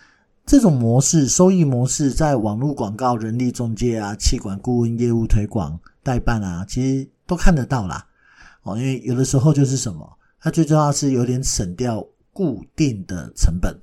[0.45, 8.09] 这种模式，收益模式，在网络广告、人力中介啊、气管顾问、业务推广、代办啊，其实都看得到啦。
[8.63, 13.79] 哦，因为有的时候就是什么，它最重要是有点省掉固定的成本。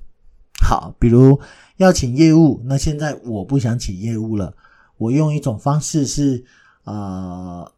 [0.60, 1.40] 好，比如
[1.76, 4.52] 要请业务，那现在我不想请业务了，
[4.96, 6.44] 我用一种方式是，
[6.82, 7.70] 呃，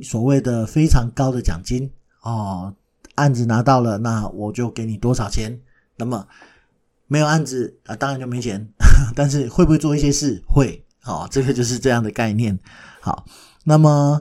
[0.00, 1.88] 所谓的非常高的奖金
[2.22, 2.74] 哦，
[3.14, 5.60] 案子拿到了，那我就给你多少钱。
[5.96, 6.26] 那么
[7.06, 8.68] 没有案子啊，当然就没钱。
[9.14, 10.42] 但是会不会做一些事？
[10.46, 10.84] 会。
[11.00, 12.58] 好，这个就是这样的概念。
[13.00, 13.24] 好，
[13.64, 14.20] 那么。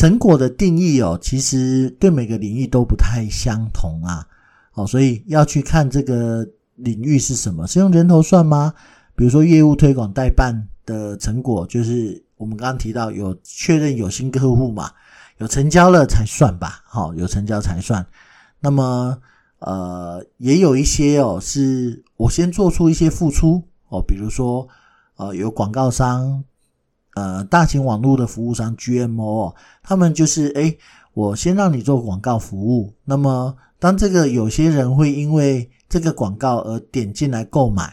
[0.00, 4.26] 成果的定义哦，其实对每个领域都不太相同啊。
[4.70, 6.42] 好，所以要去看这个
[6.76, 8.72] 领域是什么，是用人头算吗？
[9.14, 14.90] 比如说业务推广代办的成果，就是我们刚刚提到有确认有新客户嘛，
[15.36, 18.06] 有成交了才算吧，好，有成交才算。
[18.58, 19.18] 那么
[19.58, 24.66] 呃，也有一些哦，是我先做出一些付出哦，比如说
[25.16, 26.42] 呃，有广告商。
[27.20, 30.78] 呃，大型网络的服务商 GMO，他们就是诶，
[31.12, 32.94] 我先让你做广告服务。
[33.04, 37.92] 那么，当这个有些人会因为这个广告而点进来购买，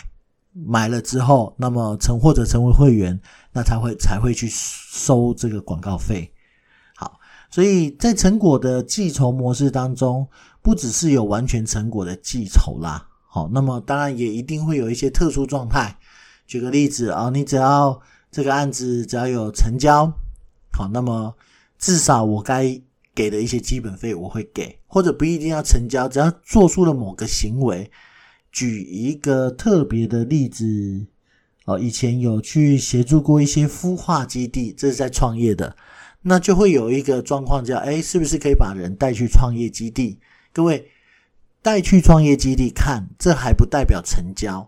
[0.54, 3.20] 买了之后，那么成或者成为会员，
[3.52, 6.32] 那才会才会去收这个广告费。
[6.96, 7.20] 好，
[7.50, 10.26] 所以在成果的计酬模式当中，
[10.62, 13.06] 不只是有完全成果的计酬啦。
[13.28, 15.98] 好，那么当然也一定会有一些特殊状态。
[16.46, 18.00] 举个例子啊，你只要
[18.32, 20.12] 这个案子只要有成交，
[20.72, 21.36] 好，那么
[21.80, 22.80] 至少我该
[23.16, 27.90] 给的一些基本费我会给，或者不一定要成交，只要做出了某个行为。
[28.50, 31.06] 举一个特别的例子，
[31.66, 35.76] 哦，以前有去协助过一些孵化基地，这是在创业的，
[36.24, 40.18] 那就会有一个状况叫，诶，是不是可以把人带去创业基地？
[40.52, 40.90] 各位
[41.62, 44.68] 带去创业基地看，这还不代表成交。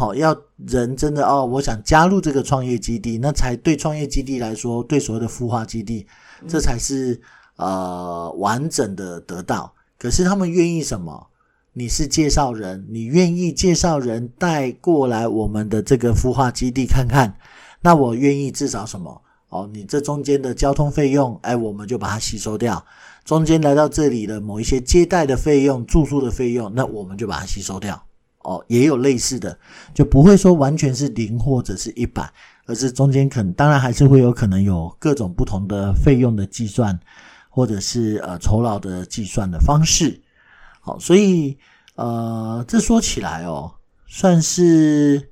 [0.00, 0.34] 好，要
[0.66, 6.06] 人真的哦，我想加入这个创业基地，那才对创业基地来说，对所谓的孵化基地，
[6.48, 7.20] 这才是
[7.56, 9.74] 呃完整的得到。
[9.98, 11.26] 可是他们愿意什么？
[11.74, 17.36] 你是介绍人，你愿意介绍人带过来我们的这个孵化基地看看，
[17.82, 19.20] 那我愿意至少什么？
[19.50, 22.82] 哦，你这中间的交通费用，哎，我们就把它吸收掉。
[23.26, 28.02] 中间来到这里的某一些接待的费用、住宿的费用，那我们就把它吸收掉。
[28.42, 29.58] 哦，也有类似的，
[29.92, 32.32] 就不会说完全是零或者是一百，
[32.64, 36.98] 而是中间可能当然还是会有可能有各种不同的费用的计算，
[37.50, 40.20] 或者是呃酬劳的计算的方式。
[40.80, 41.58] 好，所以
[41.96, 43.70] 呃这说起来哦，
[44.06, 45.30] 算是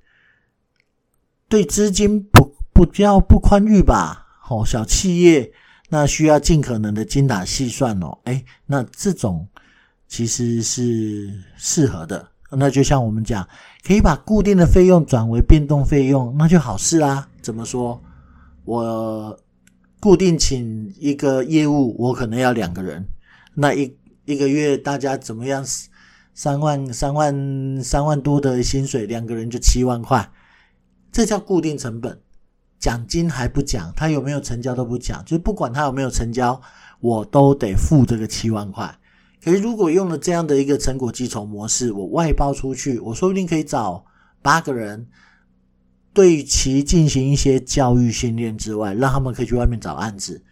[1.48, 4.26] 对资金不不叫不宽裕吧。
[4.42, 5.50] 好，小企业
[5.88, 8.18] 那需要尽可能的精打细算哦。
[8.24, 9.48] 诶，那这种
[10.06, 12.27] 其实是适合的。
[12.50, 13.46] 那就像我们讲，
[13.86, 17.28] 可以把固定的费用转为变动费用，那就好事啦。
[17.42, 18.00] 怎么说？
[18.64, 19.38] 我
[20.00, 23.06] 固定请一个业务，我可能要两个人，
[23.54, 25.64] 那一一个月大家怎么样？
[26.34, 30.30] 三万、三万、三万多的薪水，两个人就七万块，
[31.10, 32.20] 这叫固定成本。
[32.78, 36.60] 奖金还不讲，他有没有成交都不讲，就不管他有没有成交，
[37.00, 38.96] 我都得付这个七万块。
[39.48, 44.04] 可是，如果用了这样的一个成果计酬模式，我外包出去，我说不定可以找
[44.42, 45.08] 八个人，
[46.12, 50.44] 对其进行一些教育训练之外，让他们可以去外面找案子。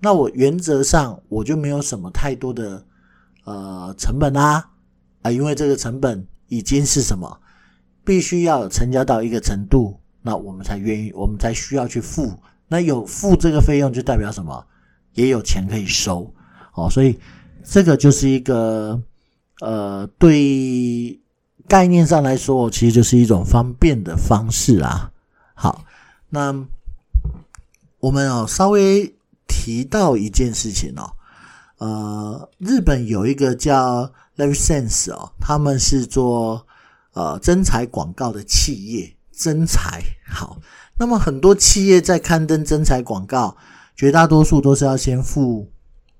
[0.00, 2.84] 那我原则上我就没有什么太多的
[3.44, 4.68] 呃成本啊
[5.22, 7.40] 啊，因为这个成本已经是什么，
[8.04, 12.30] 必须要成交到一个程度，那我们才愿意，我们才需要去付。
[12.68, 14.62] 那有付这个费用，就代表什么？
[15.14, 16.34] 也有钱可以收
[16.74, 17.18] 哦，所以。
[17.64, 19.00] 这个就是一个，
[19.60, 21.18] 呃，对
[21.68, 25.10] 概念上来说，其实就是一种方便的方式啊。
[25.54, 25.84] 好，
[26.28, 26.66] 那
[28.00, 29.14] 我们哦稍微
[29.46, 31.12] 提到一件事情哦，
[31.78, 36.66] 呃，日本有一个叫 LiveSense 哦，他们是做
[37.12, 40.58] 呃征才广告的企业，征才好。
[40.98, 43.56] 那么很多企业在刊登征才广告，
[43.94, 45.68] 绝大多数都是要先付。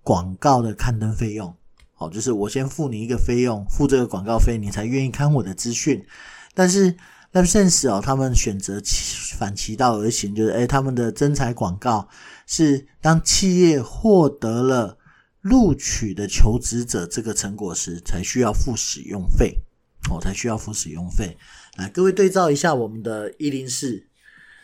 [0.03, 1.55] 广告的刊登费用，
[1.95, 6.05] 好，就是我先付你一个费用，付这个广告费，你才愿意看我的资讯。
[6.55, 6.97] 但是
[7.33, 8.83] ，Let'sense 哦，他们选择
[9.39, 12.09] 反其道而行，就是诶，他们的征才广告
[12.47, 14.99] 是当企业获得了
[15.41, 19.57] 录取的求职者这个成果时，才需要付使用费，
[20.11, 21.39] 哦，才需要付使用费。
[21.77, 24.09] 来，各位对照一下我们的一零四，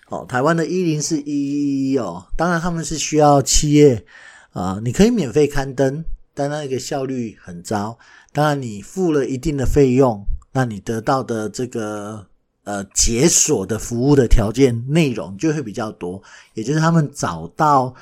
[0.08, 4.04] 哦，台湾的一零四一一一哦，当然他们是需要企业。
[4.52, 7.96] 啊、你可以免费刊登，但那个效率很糟。
[8.32, 12.26] 当然，你付了一定的费用，那你得到的这个
[12.64, 16.22] 呃解锁的服务的条件内容就会比较多，
[16.54, 17.94] 也就是他们找到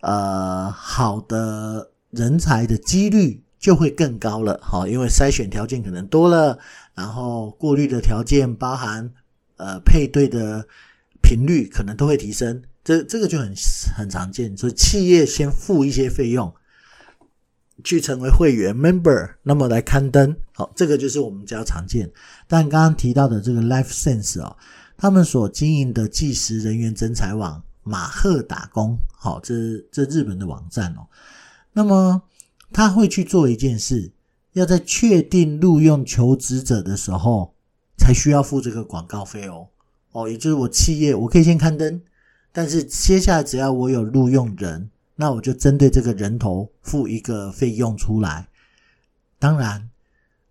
[0.00, 4.58] 呃好的人才的几率就会更高了。
[4.62, 6.58] 好，因为筛选条件可能多了，
[6.94, 9.12] 然后过滤的条件包含
[9.56, 10.66] 呃配对的
[11.22, 12.62] 频率可能都会提升。
[12.90, 13.54] 这这个就很
[13.96, 16.52] 很常见，所以企业先付一些费用，
[17.84, 22.10] 去成为会员 member，那么来刊登，好，这个就是我们比较常见。
[22.48, 24.56] 但刚刚提到的这个 Life Sense 哦，
[24.96, 29.54] 他们所经营的计时人员征才网马赫打工，好，这
[29.92, 31.06] 这日本的网站哦，
[31.72, 32.20] 那么
[32.72, 34.10] 他会去做一件事，
[34.54, 37.54] 要在确定录用求职者的时候，
[37.96, 39.68] 才需要付这个广告费哦。
[40.10, 42.02] 哦，也就是我企业我可以先刊登，
[42.52, 48.48] 但是接下来只要我有录用人，那我就针对这个人头付一个费用出来。
[49.38, 49.88] 当然，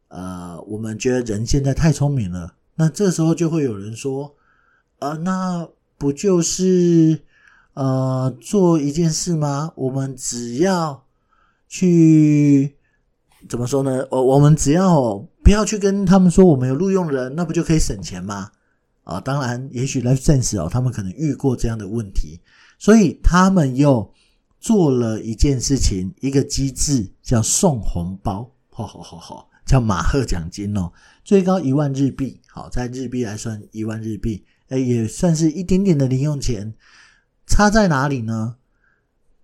[0.08, 4.36] 呃，我们觉得人现在太聪明了，那这时候就会有人说，
[5.00, 7.22] 呃，那不就是
[7.74, 9.74] 呃做一件事吗？
[9.76, 11.04] 我们只要
[11.68, 12.76] 去
[13.48, 14.08] 怎么说呢？
[14.10, 18.52] 我我们只要不要去跟他们说我们有录用人，那不就可以省钱吗？
[19.10, 22.40] 啊、当然，也许 LifeSense 哦，他们可能遇过这样的问题，
[22.78, 24.14] 所以他们又
[24.60, 30.92] 做了一件事情，一个机制叫送红包，吼吼吼吼，叫马赫奖金哦，
[31.24, 36.76] 最高一万日币，好，在日币来算一万日币，哎，也算是一点点的零用钱。
[37.48, 38.58] 差在哪里呢？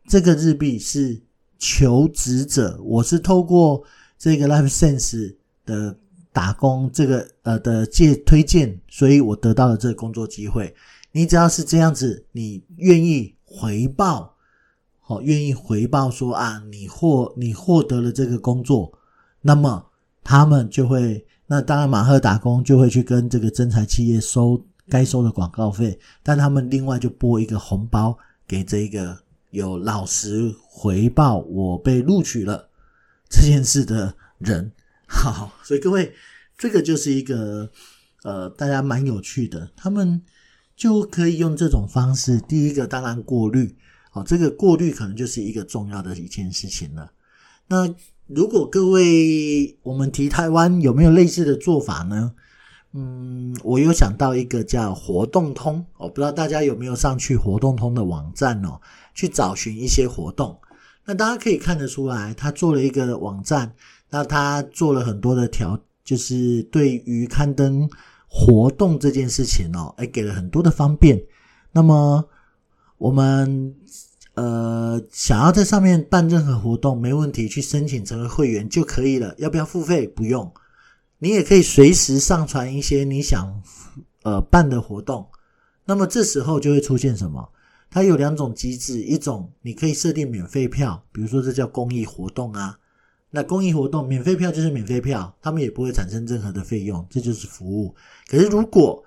[0.08, 1.24] 这个日币是
[1.58, 3.84] 求职者，我是透过
[4.20, 5.98] 这个 LifeSense 的。
[6.36, 10.76] 打工这个呃的借推荐，所以我得到了这个工作机会。
[11.14, 14.36] 你只要是这样子，你愿意回报，
[15.00, 18.92] 好，愿意回报说啊，你获你获得了这个工作，
[19.42, 19.86] 那么
[20.26, 29.18] 他们就会，那当然马赫打工就会去跟这个真材企业收该收的广告费，但他们另外就拨一个红包给这个
[29.52, 32.68] 有老实回报我被录取了
[33.30, 34.70] 这件事的人。
[35.08, 36.14] 好， 所以各位，
[36.58, 37.70] 这个就是一个
[38.24, 40.22] 呃，大家蛮有趣的，他们
[40.76, 42.40] 就可以用这种方式。
[42.42, 43.76] 第一个当然过滤，
[44.10, 47.12] 好，这个过滤可能就是一个重要的一件事情了。
[47.68, 47.94] 那
[48.28, 52.34] 如果各位我们提台湾有没有类似的做法呢？
[52.94, 58.80] 嗯，我有想到一个叫活动通，我不知道大家有没有上去活动通的网站哦，
[59.14, 60.58] 去找寻一些活动。
[61.04, 63.76] 那大家可以看得出来，他做了一个网站。
[64.10, 67.90] 那他做了很多的调，就是对于刊登
[68.28, 71.22] 活动这件事情哦，哎，给了很多的方便。
[71.72, 72.24] 那么
[72.98, 73.76] 我们
[74.36, 79.34] 呃想要在上面办任何活动，没问题，去申请成为会员就可以了。
[79.38, 80.08] 要不要付费？
[80.08, 80.52] 不用。
[81.20, 83.62] 你也可以随时上传一些你想
[84.24, 85.28] 呃办的活动。
[85.86, 87.50] 那么这时候就会出现什么？
[87.90, 92.78] 它有两种机制，一种你可以设定免费票，比如说这叫公益活动啊。
[93.36, 97.94] 那公益活动，免费票就是免费票，他们也不会产生任何的费用，这就是服务。
[98.30, 99.04] 可是如果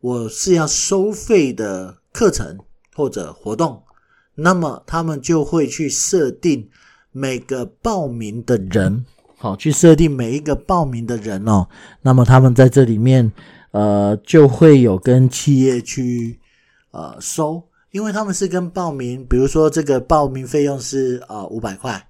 [0.00, 2.56] 我是要收费的课程
[2.94, 3.82] 或者活动，
[4.36, 6.68] 那么他们就会去设定
[7.10, 9.04] 每个报名的人，
[9.36, 11.66] 好，去设定每一个报名的人哦。
[12.02, 13.32] 那么他们在这里面，
[13.72, 16.38] 呃，就会有跟企业去
[16.92, 22.06] 呃收，因为他们是跟报名，比如说这个报名费用是呃五百块。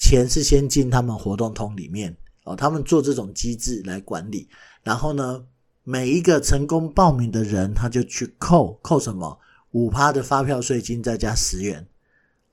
[0.00, 4.48] 钱是先进他们活动通里面哦，他们做这种机制来管理，
[4.82, 5.44] 然后呢，
[5.84, 9.38] 每一个成功报名的人，他就去扣扣什么？
[9.72, 11.86] 五趴的发票税金，再加十元。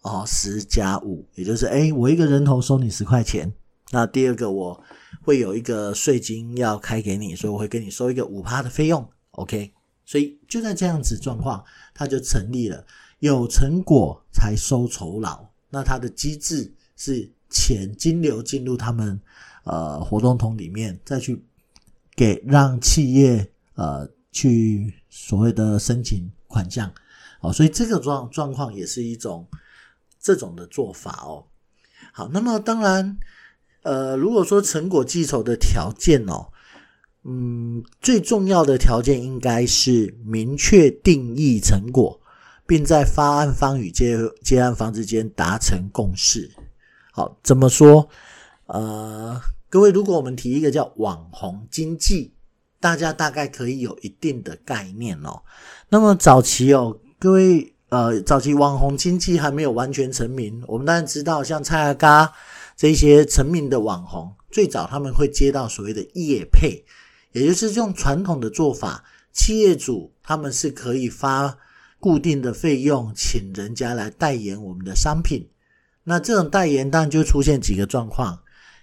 [0.01, 3.51] 哦，十加五，也就是哎，我一个人头收你十块钱，
[3.91, 4.83] 那第二个我
[5.23, 9.73] 会有一个税金要开给你，所以我会跟你收一个五趴的费用，OK，
[10.05, 12.85] 所以就在这样子状况，他就成立了，
[13.19, 17.31] 有成果才收酬劳，那他的机制是。
[17.49, 19.19] 钱金流进入他们
[19.63, 21.43] 呃活动桶里面，再去
[22.15, 26.91] 给让企业呃去所谓的申请款项，
[27.41, 29.47] 哦，所以这个状状况也是一种
[30.19, 31.45] 这种的做法哦。
[32.11, 33.17] 好，那么当然
[33.83, 36.47] 呃，如果说成果计酬的条件哦，
[37.23, 42.19] 嗯，最重要的条件应该是明确定义成果，
[42.65, 46.51] 并在发案方与接接案方之间达成共识。
[47.17, 48.07] 好，怎么说？
[48.67, 52.35] 呃，各位，如果我们提一个叫网红经济，
[52.79, 55.41] 大家大概可以有一定的概念哦。
[55.89, 60.63] 那么早期哦，各位，呃，早期网红经济还没有完全成名。
[60.67, 62.31] 我们当然知道，像蔡阿嘎
[62.75, 66.85] 这些成名的网红，最早他们会接到所谓的业配，
[67.31, 69.03] 也就是用传统的做法，
[69.33, 71.57] 企业主他们是可以发
[71.99, 75.49] 固定的费用，请人家来代言我们的商品。
[76.09, 78.39] 那这种代言当然就出现几个状况，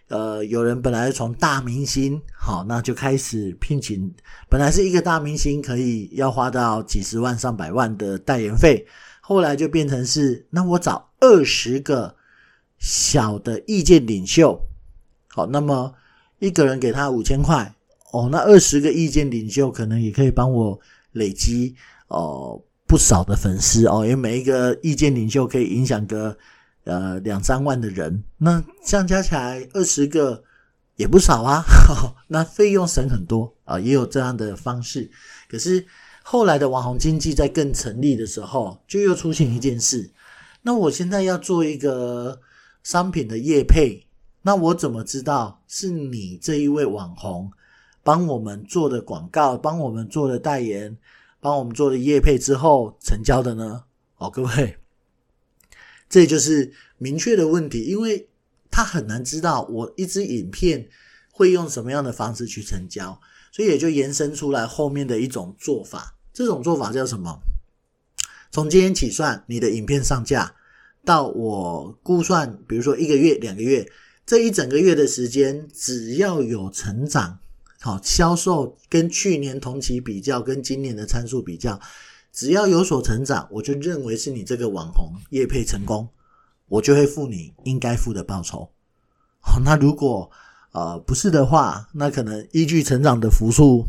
[0.09, 4.13] 呃，有人本来是从大明星，好，那就开始聘请，
[4.51, 8.87] 本来是一个大明星可以要花到几十万上百万的代言费，
[9.23, 12.15] 后来就变成是，那我找二十个
[12.79, 14.61] 小的意见领袖，
[15.29, 15.95] 好，那么
[16.41, 17.75] 一个人给他五千块，
[18.13, 20.79] 哦，那二十个意见领袖可能也可以帮我
[21.13, 21.75] 累积
[22.09, 26.37] 哦不少的粉丝哦，因为每一个意见领袖可以影响个。
[26.85, 30.45] 呃，两三万的人，那这样加起来二十个
[30.97, 31.65] 也不少啊。
[32.29, 35.11] 那费用省很多啊，也有这样的方式。
[35.49, 35.85] 可是
[36.23, 40.11] 后来的网红经济在更成立的时候，就又出现一件事。
[40.63, 42.41] 那我现在要做一个
[42.83, 44.07] 商品的业配，
[44.43, 47.51] 那我怎么知道是你这一位网红
[48.03, 50.97] 帮我们做的广告，帮我们做的代言，
[51.41, 53.85] 帮我们做的业配之后成交的呢？
[54.19, 54.77] 哦，各位，
[56.15, 58.29] 这就是明确的问题，因为
[58.71, 60.89] 他很难知道我一支影片
[61.33, 63.21] 会用什么样的方式去成交。
[63.51, 67.41] 所以也就延伸出来后面的一种做法，这种做法叫什么？
[68.53, 70.55] 从今天起算，你的影片上架
[71.05, 73.85] 到我估算，比如说一个月、两个月，
[74.25, 77.41] 这一整个月的时间，只要有成长，
[77.81, 81.81] 好，销售跟去年同期比较，跟今年的参数比较，
[82.35, 86.09] 只要有所成长，我就认为是你这个网红业配成功，
[86.67, 88.69] 我就会付你应该付的报酬。
[89.39, 90.29] 好，那如果
[90.73, 93.85] 呃，不是的话，那可能依据成长的幅数，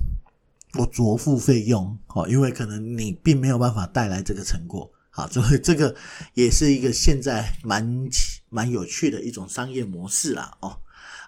[0.78, 5.96] 我酌付费用好，因为可能你并没有办法带来这个成果，好，所以这个
[6.36, 8.08] 也是一个现在蛮
[8.50, 10.78] 蛮有趣的一种商业模式啦，哦，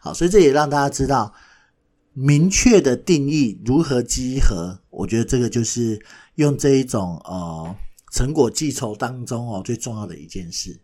[0.01, 1.33] 好，所以这也让大家知道
[2.13, 5.99] 明确的定义如何集合，我觉得这个就是
[6.37, 7.75] 用这一种呃
[8.11, 10.79] 成果计酬当中哦最重要的一件事。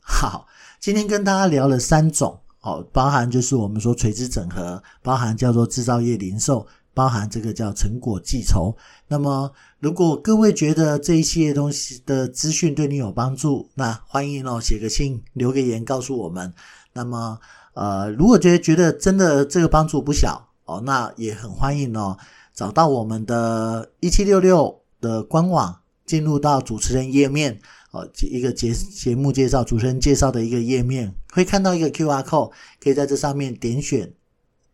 [0.00, 0.46] 好，
[0.80, 2.38] 今天跟大家聊了三种。
[2.60, 6.64] 哦，包含就是我们说垂直整合，包含叫做制造业零售，
[6.94, 8.76] 包含这个叫成果计酬。
[9.08, 16.54] 那么，如果各位觉得这一系列东西的资讯对你有帮助，那欢迎哦写个信，留个言告诉我们。
[16.92, 17.40] 那么，
[17.74, 22.16] 呃，如果觉得觉得真的这个帮助不小哦，那也很欢迎哦
[22.54, 27.60] 找到我们的一七六六的官网，进入到主持人页面。
[27.90, 32.50] 哦，一个节节目介绍，主持人介绍的一个页面，会看到一个 QR code，
[32.82, 34.10] 可以在这上面点选，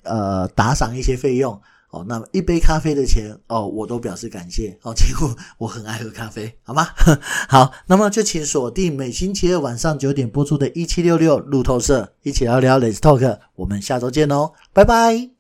[0.05, 1.61] 呃，打赏一些费用。
[1.91, 4.79] 哦，那么一杯咖啡的钱，哦，我都表示感谢。
[4.83, 6.87] 哦，结果我很爱喝咖啡，好吗？
[7.49, 15.38] 好，那么就请锁定每星期二晚上九点播出的一七六六路透社，一起聊聊 Let's Talk，我们下周见哦，拜拜。